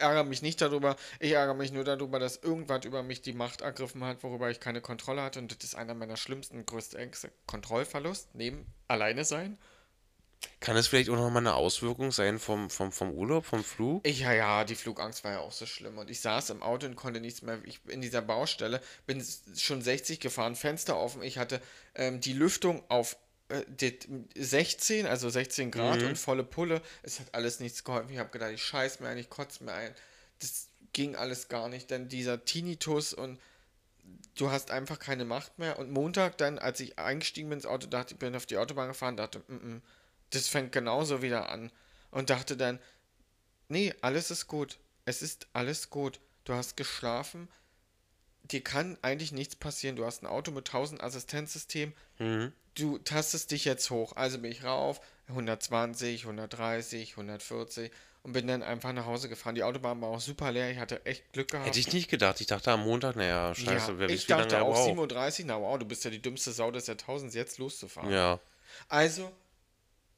[0.00, 0.96] ärgere mich nicht darüber.
[1.20, 4.60] Ich ärgere mich nur darüber, dass irgendwas über mich die Macht ergriffen hat, worüber ich
[4.60, 5.38] keine Kontrolle hatte.
[5.38, 7.30] Und das ist einer meiner schlimmsten, größten Ängste.
[7.46, 9.58] Kontrollverlust, neben alleine sein.
[10.60, 14.06] Kann es vielleicht auch nochmal eine Auswirkung sein vom, vom, vom Urlaub, vom Flug?
[14.06, 15.98] Ich, ja, ja, die Flugangst war ja auch so schlimm.
[15.98, 17.58] Und ich saß im Auto und konnte nichts mehr.
[17.64, 19.24] Ich in dieser Baustelle bin
[19.56, 21.22] schon 60 gefahren, Fenster offen.
[21.22, 21.60] Ich hatte
[21.94, 23.16] ähm, die Lüftung auf
[24.36, 26.82] 16, also 16 Grad und volle Pulle.
[27.02, 28.12] Es hat alles nichts geholfen.
[28.12, 29.94] Ich habe gedacht, ich scheiß mir ein, ich kotze mir ein.
[30.40, 31.90] Das ging alles gar nicht.
[31.90, 33.40] Denn dieser Tinnitus und
[34.36, 35.78] du hast einfach keine Macht mehr.
[35.78, 38.88] Und Montag dann, als ich eingestiegen bin ins Auto, dachte ich, bin auf die Autobahn
[38.88, 39.80] gefahren, dachte, mm -mm,
[40.30, 41.72] das fängt genauso wieder an.
[42.10, 42.78] Und dachte dann,
[43.68, 44.78] nee, alles ist gut.
[45.04, 46.20] Es ist alles gut.
[46.44, 47.48] Du hast geschlafen.
[48.44, 49.96] Dir kann eigentlich nichts passieren.
[49.96, 51.94] Du hast ein Auto mit 1000 Assistenzsystemen.
[52.78, 54.12] Du tastest dich jetzt hoch.
[54.16, 57.90] Also bin ich rauf, 120, 130, 140
[58.22, 59.54] und bin dann einfach nach Hause gefahren.
[59.54, 60.70] Die Autobahn war auch super leer.
[60.70, 61.66] Ich hatte echt Glück gehabt.
[61.66, 62.40] Hätte ich nicht gedacht.
[62.40, 64.84] Ich dachte am Montag, naja, scheiße, ja, wer ich dachte auch braucht.
[64.84, 68.10] 37, na wow, du bist ja die dümmste Sau des Jahrtausends, jetzt loszufahren.
[68.12, 68.40] Ja.
[68.88, 69.32] Also,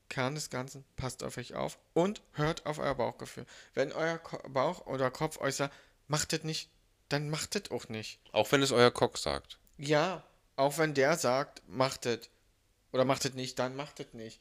[0.09, 3.47] Kern des Ganzen, passt auf euch auf und hört auf euer Bauchgefühl.
[3.75, 5.75] Wenn euer Ko Bauch oder Kopf euch sagt,
[6.09, 6.69] macht das nicht,
[7.09, 8.19] dann macht das auch nicht.
[8.33, 9.59] Auch wenn es euer Koch sagt.
[9.79, 10.25] Ja,
[10.57, 12.29] auch wenn der sagt, macht das
[12.93, 14.41] oder macht das nicht, dann macht das nicht.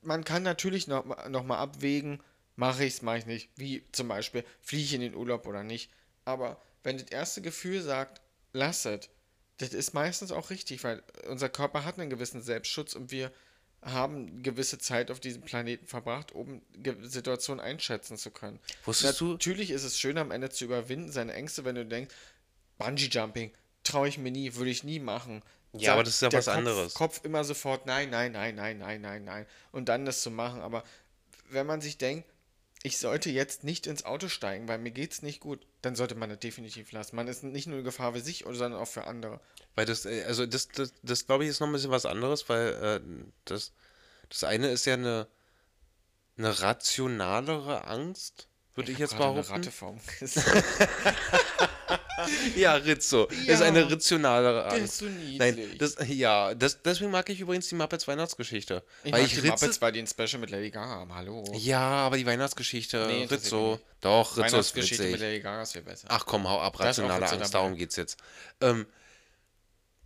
[0.00, 2.22] Man kann natürlich noch, ma- noch mal abwägen,
[2.56, 3.50] mache ich es, mache ich nicht.
[3.56, 5.90] Wie zum Beispiel, fliege ich in den Urlaub oder nicht.
[6.24, 8.20] Aber wenn das erste Gefühl sagt,
[8.52, 9.08] lass es,
[9.58, 13.30] das ist meistens auch richtig, weil unser Körper hat einen gewissen Selbstschutz und wir
[13.82, 16.62] haben gewisse Zeit auf diesem Planeten verbracht, um
[17.02, 18.60] Situationen einschätzen zu können.
[18.84, 22.14] Wusstest du- Natürlich ist es schön, am Ende zu überwinden, seine Ängste, wenn du denkst,
[22.78, 23.52] Bungee Jumping,
[23.84, 25.42] traue ich mir nie, würde ich nie machen.
[25.74, 26.94] Ja, aber das ist ja was Kopf, anderes.
[26.94, 29.46] Kopf immer sofort, nein, nein, nein, nein, nein, nein, nein.
[29.70, 30.60] Und dann das zu machen.
[30.60, 30.84] Aber
[31.48, 32.28] wenn man sich denkt,
[32.82, 36.28] ich sollte jetzt nicht ins Auto steigen, weil mir geht's nicht gut, dann sollte man
[36.28, 37.16] das definitiv lassen.
[37.16, 39.40] Man ist nicht nur eine Gefahr für sich, sondern auch für andere.
[39.74, 42.48] Weil das, äh, also das, das, das glaube ich, ist noch ein bisschen was anderes,
[42.48, 43.00] weil äh,
[43.44, 43.72] das,
[44.28, 45.28] das eine ist ja eine,
[46.36, 49.40] eine rationalere Angst, würde ich, hab jetzt behaupten.
[49.40, 50.00] Eine Ratte vorm
[52.56, 53.28] Ja, Rizzo.
[53.46, 54.84] Ja, ist eine rationalere der Angst.
[54.84, 55.38] ist so niedlich.
[55.38, 58.82] Nein, das, ja, das, deswegen mag ich übrigens die Muppets Weihnachtsgeschichte.
[59.04, 61.14] Ich weil mag ich die Ritze, Muppets, weil die ein Special mit Lady Gaga haben.
[61.14, 61.44] Hallo.
[61.56, 63.78] Ja, aber die Weihnachtsgeschichte, Nee, Rizzo.
[64.00, 65.26] Doch, Rizzo ist Weihnachtsgeschichte mit witzig.
[65.26, 66.08] Lady Gaga ist viel besser.
[66.10, 68.18] Ach komm, hau ab, rationale Angst, darum geht's jetzt.
[68.60, 68.86] Ähm,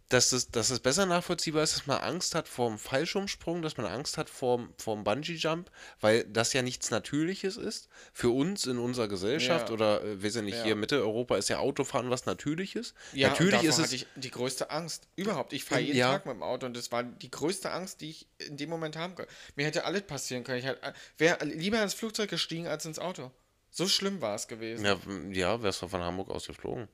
[0.09, 3.77] dass es, dass es besser nachvollziehbar ist, dass man Angst hat vor dem Fallschirmsprung, dass
[3.77, 7.89] man Angst hat vor dem Bungee-Jump, weil das ja nichts Natürliches ist.
[8.13, 9.75] Für uns in unserer Gesellschaft Ja.
[9.75, 10.65] oder, äh, wir sind nicht Ja.
[10.65, 12.95] hier Mitteleuropa, ist ja Autofahren was Natürliches.
[13.13, 13.85] Ja, Natürlich ist es.
[13.85, 15.53] hatte ich die größte Angst überhaupt.
[15.53, 16.13] Ich fahre jeden Ja.
[16.13, 18.97] Tag mit dem Auto und das war die größte Angst, die ich in dem Moment
[18.97, 19.31] haben konnte.
[19.57, 20.59] Mir hätte alles passieren können.
[20.65, 20.71] Ich
[21.19, 23.33] wäre lieber ins Flugzeug gestiegen als ins Auto.
[23.71, 24.85] So schlimm war es gewesen.
[24.85, 24.97] Ja,
[25.33, 26.89] ja wärst du von Hamburg aus geflogen.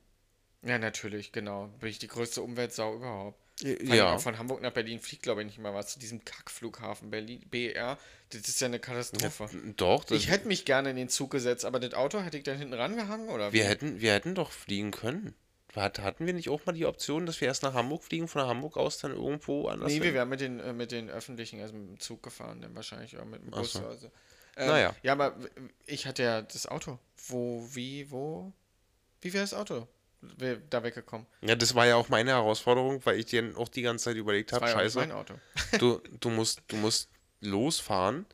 [0.63, 1.67] Ja, natürlich, genau.
[1.79, 3.37] Bin ich die größte Umweltsau überhaupt.
[3.61, 4.15] Ja.
[4.15, 7.41] Auch Von Hamburg nach Berlin fliegt, glaube ich, nicht mal was zu diesem Kackflughafen Berlin,
[7.49, 7.97] BR.
[8.29, 9.49] Das ist ja eine Katastrophe.
[9.77, 12.43] Doch, das, Ich hätte mich gerne in den Zug gesetzt, aber das Auto hätte ich
[12.43, 13.67] dann hinten rangehangen, oder wir, wie?
[13.67, 15.35] hätten, wir hätten doch fliegen können.
[15.75, 18.43] Hat, hatten wir nicht auch mal die Option, dass wir erst nach Hamburg fliegen, von
[18.43, 19.91] Hamburg aus dann irgendwo anders?
[19.91, 20.13] Nee, wir hin?
[20.15, 23.25] wären mit den, äh, mit den öffentlichen, also mit dem Zug gefahren, dann wahrscheinlich, oder
[23.25, 23.73] mit dem Bus.
[23.73, 23.85] so.
[23.85, 24.07] Also.
[24.55, 24.95] Ähm, Naja.
[25.03, 25.35] Ja, aber
[25.85, 26.99] ich hatte ja das Auto.
[27.27, 28.51] Wo, wie, wo?
[29.21, 29.87] Wie wäre das Auto
[30.69, 31.27] da weggekommen?
[31.41, 34.51] Ja, das war ja auch meine Herausforderung, weil ich dir auch die ganze Zeit überlegt
[34.53, 35.35] habe, scheiße, mein Auto.
[35.79, 37.09] du, du, musst, du musst
[37.41, 38.25] losfahren,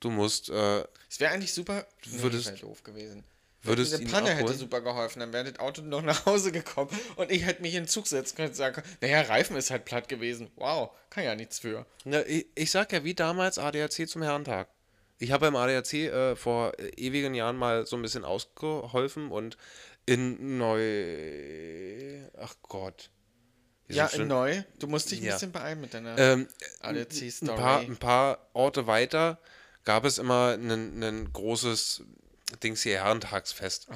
[0.00, 1.86] du musst, äh, Es wäre eigentlich super.
[2.06, 3.24] Nee, Würdest- wär doof gewesen.
[3.62, 7.30] würdest ihn Panne hätte super geholfen, dann wäre das Auto noch nach Hause gekommen und
[7.30, 9.84] ich hätte mich in den Zug setzen können und sagen können, naja, Reifen ist halt
[9.84, 10.50] platt gewesen.
[10.56, 11.84] Wow, kann ja nichts für.
[12.04, 14.68] Ja, ich, ich sag ja, wie damals ADAC zum Herrentag.
[15.22, 19.58] Ich habe beim ADAC äh, vor äh, ewigen Jahren mal so ein bisschen ausgeholfen und
[20.10, 22.26] in Neu...
[22.38, 23.10] Ach Gott.
[23.88, 24.62] Ja, in Neu.
[24.78, 25.34] Du musst dich ein Ja.
[25.34, 26.48] bisschen beeilen mit deiner Ähm,
[26.80, 27.56] ein, ADAC-Story.
[27.56, 29.40] paar, ein paar Orte weiter
[29.84, 32.02] gab es immer ein, ein großes
[32.62, 33.88] Dings hier, Herrentagsfest.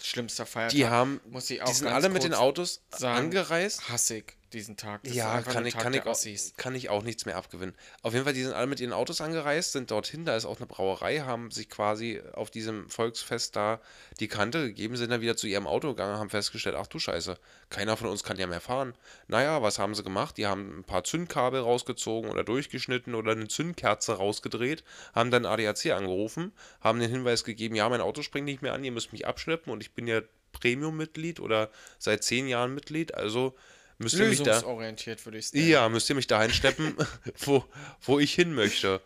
[0.00, 0.70] Schlimmster Feiertag.
[0.76, 3.88] Die haben, muss ich auch die sind alle mit den Autos sagen, angereist.
[3.88, 5.02] Hassig, diesen Tag.
[5.02, 6.18] Das Ja, kann ich, Tag kann, ich auch,
[6.56, 7.74] kann ich auch nichts mehr abgewinnen.
[8.02, 10.58] Auf jeden Fall, die sind alle mit ihren Autos angereist, sind dorthin, da ist auch
[10.58, 13.80] eine Brauerei, haben sich quasi auf diesem Volksfest da
[14.20, 17.38] die Kante gegeben, sind dann wieder zu ihrem Auto gegangen, haben festgestellt, ach du Scheiße,
[17.70, 18.94] keiner von uns kann ja mehr fahren.
[19.26, 20.36] Naja, was haben sie gemacht?
[20.36, 24.84] Die haben ein paar Zündkabel rausgezogen oder durchgeschnitten oder eine Zündkerze rausgedreht,
[25.14, 28.84] haben dann ADAC angerufen, haben den Hinweis gegeben, ja, mein Auto springt nicht mehr an,
[28.84, 30.20] ihr müsst mich abschleppen und ich bin ja
[30.52, 33.54] Premium-Mitglied oder seit zehn Jahren Mitglied, also
[33.98, 34.54] müsst ihr mich da...
[34.54, 35.66] Lösungsorientiert würde ich sagen.
[35.66, 36.96] Ja, müsst ihr mich dahin schleppen,
[37.40, 37.64] wo,
[38.02, 39.00] wo ich hin möchte.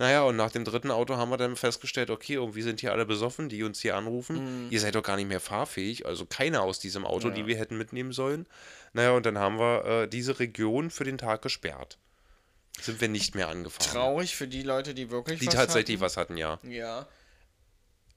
[0.00, 3.04] Naja, und nach dem dritten Auto haben wir dann festgestellt, okay, irgendwie sind hier alle
[3.04, 4.68] besoffen, die uns hier anrufen.
[4.70, 7.76] Ihr seid doch gar nicht mehr fahrfähig, also keiner aus diesem Auto, die wir hätten
[7.76, 8.46] mitnehmen sollen.
[8.92, 11.98] Naja, und dann haben wir äh, diese Region für den Tag gesperrt.
[12.80, 13.90] Sind wir nicht mehr angefahren.
[13.90, 16.04] Traurig für die Leute, die wirklich die was tatsächlich hatten.
[16.04, 16.60] was hatten, ja.
[16.62, 17.08] Ja.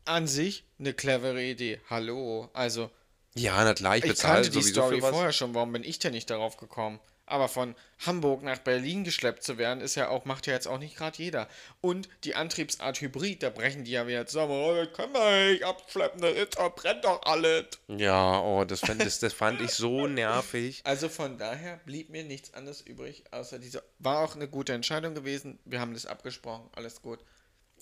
[0.05, 1.79] An sich eine clevere Idee.
[1.89, 2.49] Hallo.
[2.53, 2.91] Also,
[3.35, 5.53] Ja, na klar, ich ich bezahle kannte die Story vorher schon.
[5.53, 6.99] Warum bin ich denn nicht darauf gekommen?
[7.31, 7.75] Aber von
[8.05, 11.17] Hamburg nach Berlin geschleppt zu werden, ist ja auch, macht ja jetzt auch nicht gerade
[11.17, 11.47] jeder.
[11.79, 14.51] Und die Antriebsart Hybrid, da brechen die ja wieder zusammen.
[14.51, 17.67] Oh, das können wir nicht abschleppen, das ist doch, brennt doch alles.
[17.87, 20.81] Ja, oh, das fand, das, das fand ich so nervig.
[20.83, 23.81] Also von daher blieb mir nichts anderes übrig, außer diese.
[23.99, 25.57] War auch eine gute Entscheidung gewesen.
[25.63, 27.19] Wir haben das abgesprochen, alles gut.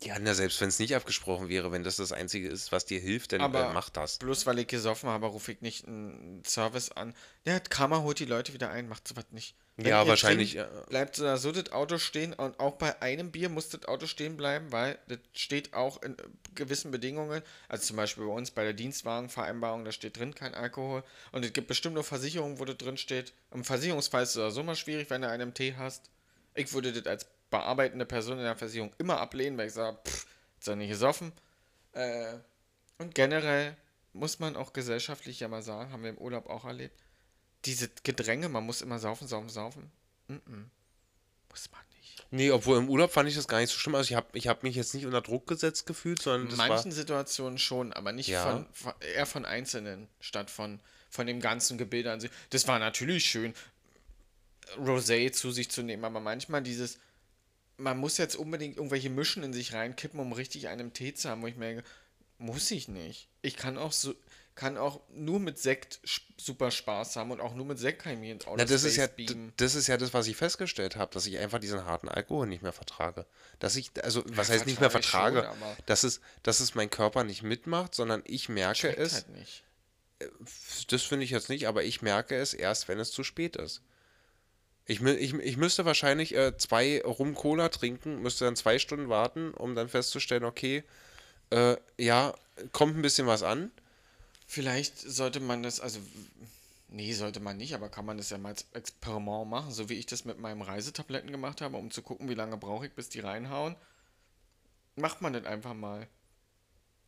[0.02, 3.00] Ja, na, selbst wenn es nicht abgesprochen wäre, wenn das das Einzige ist, was dir
[3.02, 4.18] hilft, dann Aber äh, mach das.
[4.20, 7.14] bloß weil ich gesoffen habe, rufe ich nicht einen Service an.
[7.46, 9.56] Ja, Karma holt die Leute wieder ein, macht sowas nicht.
[9.76, 13.32] Wenn Ja, wahrscheinlich, trinkt, äh, bleibt so, so das Auto stehen und auch bei einem
[13.32, 16.24] Bier muss das Auto stehen bleiben, weil das steht auch in äh,
[16.56, 17.42] gewissen Bedingungen.
[17.68, 21.04] Also zum Beispiel bei uns bei der Dienstwagenvereinbarung, da steht drin kein Alkohol.
[21.34, 23.34] Und es gibt bestimmt nur Versicherungen, wo das drin steht.
[23.52, 26.10] Im Versicherungsfall ist es sowieso mal schwierig, wenn du einen Tee hast.
[26.56, 30.28] Ich würde das als bearbeitende Person in der Versicherung immer ablehnen, weil ich sage, pff,
[30.60, 31.32] ist doch nicht gesoffen.
[31.94, 32.36] Äh,
[32.98, 33.76] und generell
[34.14, 37.00] muss man auch gesellschaftlich ja mal sagen, haben wir im Urlaub auch erlebt,
[37.66, 39.92] diese Gedränge, man muss immer saufen, saufen, saufen.
[40.30, 40.66] Mm-mm.
[41.50, 42.26] Muss man nicht.
[42.32, 43.96] Nee, obwohl im Urlaub fand ich das gar nicht so schlimm.
[43.96, 46.92] Also ich habe ich hab mich jetzt nicht unter Druck gesetzt gefühlt, sondern In manchen
[46.92, 46.96] war...
[46.96, 48.44] Situationen schon, aber nicht Ja.
[48.44, 50.80] von, von, eher von Einzelnen, statt von,
[51.10, 52.32] von dem ganzen Gebilde an sich.
[52.52, 53.54] Das war natürlich schön,
[54.78, 57.00] Rosé zu sich zu nehmen, aber manchmal dieses,
[57.80, 61.42] man muss jetzt unbedingt irgendwelche Mischen in sich reinkippen, um richtig einen Tee zu haben,
[61.42, 61.84] wo ich mir denke,
[62.38, 63.28] muss ich nicht.
[63.42, 64.14] Ich kann auch so,
[64.56, 66.02] kann auch nur mit Sekt
[66.38, 68.84] super Spaß haben und auch nur mit Sekt kann ich mich ins Auto Na, das
[68.84, 69.08] ist ja,
[69.58, 72.62] das ist ja das, was ich festgestellt habe, dass ich einfach diesen harten Alkohol nicht
[72.62, 73.26] mehr vertrage.
[73.60, 76.90] Dass ich, also, was Ja, heißt nicht mehr vertrage schon, dass, es, dass es mein
[76.90, 79.64] Körper nicht mitmacht, sondern ich merke es, halt nicht.
[80.90, 83.82] das finde ich jetzt nicht, aber ich merke es erst, wenn es zu spät ist.
[84.90, 89.52] Ich, ich, ich müsste wahrscheinlich äh, zwei Rum Cola trinken, müsste dann zwei Stunden warten,
[89.52, 90.84] um dann festzustellen, okay,
[91.52, 92.34] äh, ja,
[92.72, 93.70] kommt ein bisschen was an.
[94.48, 96.00] Vielleicht sollte man das, also,
[96.88, 99.94] nee, sollte man nicht, aber kann man das ja mal als Experiment machen, so wie
[99.94, 103.10] ich das mit meinen Reisetabletten gemacht habe, um zu gucken, wie lange brauche ich, bis
[103.10, 103.76] die reinhauen.
[104.96, 106.08] Macht man das einfach mal.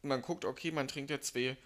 [0.04, 1.58] Man guckt, okay, man trinkt jetzt zwei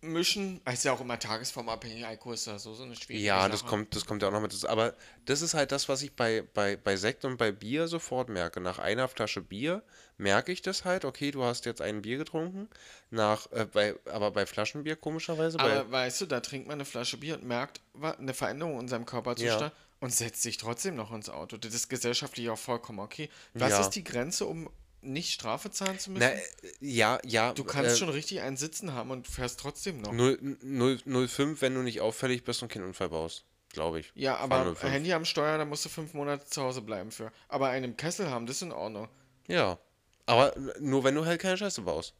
[0.00, 0.60] mischen.
[0.70, 2.06] Ist ja auch immer tagesformabhängig.
[2.06, 3.50] Alkohol ist ja so, so eine schwierige Ja, Sache.
[3.50, 4.52] das kommt, das kommt ja auch noch mit.
[4.52, 4.68] dazu.
[4.68, 4.94] Aber
[5.24, 8.60] das ist halt das, was ich bei, bei, bei Sekt und bei Bier sofort merke.
[8.60, 9.82] Nach einer Flasche Bier
[10.16, 12.68] merke ich das halt, okay, du hast jetzt ein Bier getrunken.
[13.10, 16.84] Nach, äh, bei, aber bei Flaschenbier komischerweise, bei, Aber weißt du, da trinkt man eine
[16.84, 21.28] Flasche Bier und merkt eine Veränderung in seinem Körperzustand und setzt sich trotzdem noch ins
[21.28, 21.56] Auto.
[21.56, 23.28] Das ist gesellschaftlich auch vollkommen okay.
[23.54, 23.80] Was Ja.
[23.80, 24.70] ist die Grenze, um
[25.00, 26.20] nicht Strafe zahlen zu müssen?
[26.20, 26.42] na, äh,
[26.80, 27.52] ja, ja.
[27.52, 30.12] du kannst äh, schon richtig einen Sitzen haben und fährst trotzdem noch.
[30.12, 34.12] 0, 0, 05, wenn du nicht auffällig bist und keinen Unfall baust, glaube ich.
[34.14, 34.82] Ja, aber 05.
[34.92, 37.32] Handy am Steuer, da musst du fünf Monate zu Hause bleiben für.
[37.48, 39.08] Aber einen Kessel haben, das ist in Ordnung.
[39.46, 39.78] Ja.
[40.26, 42.14] Aber nur wenn du halt keine Scheiße baust.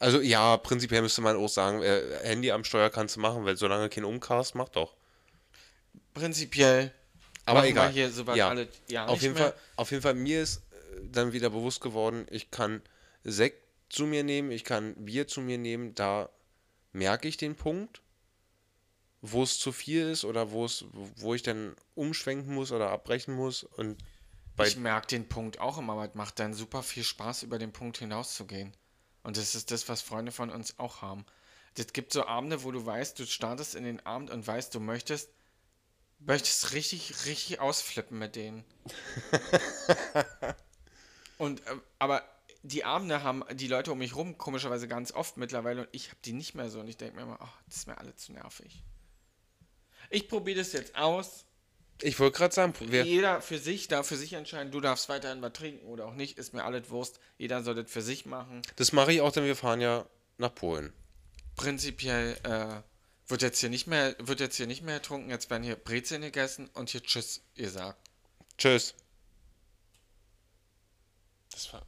[0.00, 3.56] Also ja, prinzipiell müsste man auch sagen, äh, Handy am Steuer kannst du machen, weil
[3.56, 4.94] solange kein Umcast, mach doch.
[6.14, 6.92] Prinzipiell.
[7.46, 7.90] Aber egal.
[7.90, 8.50] Hier Ja.
[8.50, 9.44] alle Jahre Auf jeden, mehr.
[9.44, 10.62] Fall, auf jeden Fall, mir ist
[11.02, 12.82] dann wieder bewusst geworden, ich kann
[13.24, 16.30] Sekt zu mir nehmen, ich kann Bier zu mir nehmen, da
[16.92, 18.02] merke ich den Punkt,
[19.20, 23.34] wo es zu viel ist oder wo es, wo ich dann umschwenken muss oder abbrechen
[23.34, 24.02] muss und
[24.64, 27.72] Ich merke den Punkt auch immer, aber es macht dann super viel Spaß, über den
[27.72, 28.72] Punkt hinauszugehen.
[29.22, 31.24] Und das ist das, was Freunde von uns auch haben.
[31.76, 34.80] Es gibt so Abende, wo du weißt, du startest in den Abend und weißt, du
[34.80, 35.30] möchtest,
[36.18, 38.64] möchtest richtig, richtig ausflippen mit denen.
[41.38, 42.22] und, ähm, aber
[42.62, 46.18] die Abende haben die Leute um mich rum komischerweise ganz oft mittlerweile und ich habe
[46.24, 48.32] die nicht mehr so und ich denke mir immer, ach, das ist mir alle zu
[48.32, 48.82] nervig.
[50.10, 51.44] Ich probiere das jetzt aus.
[52.02, 55.52] ich wollte gerade sagen, Jeder für sich darf für sich entscheiden, du darfst weiterhin was
[55.52, 57.20] trinken oder auch nicht, ist mir alles Wurst.
[57.36, 58.62] Jeder soll das für sich machen.
[58.76, 60.92] das mache ich auch, denn wir fahren ja nach Polen.
[61.56, 62.82] Prinzipiell äh,
[63.28, 66.22] wird jetzt hier nicht mehr, wird jetzt hier nicht mehr getrunken, jetzt werden hier Brezeln
[66.22, 67.98] gegessen und hier Tschüss gesagt.
[68.56, 68.94] Tschüss.
[71.58, 71.82] Das war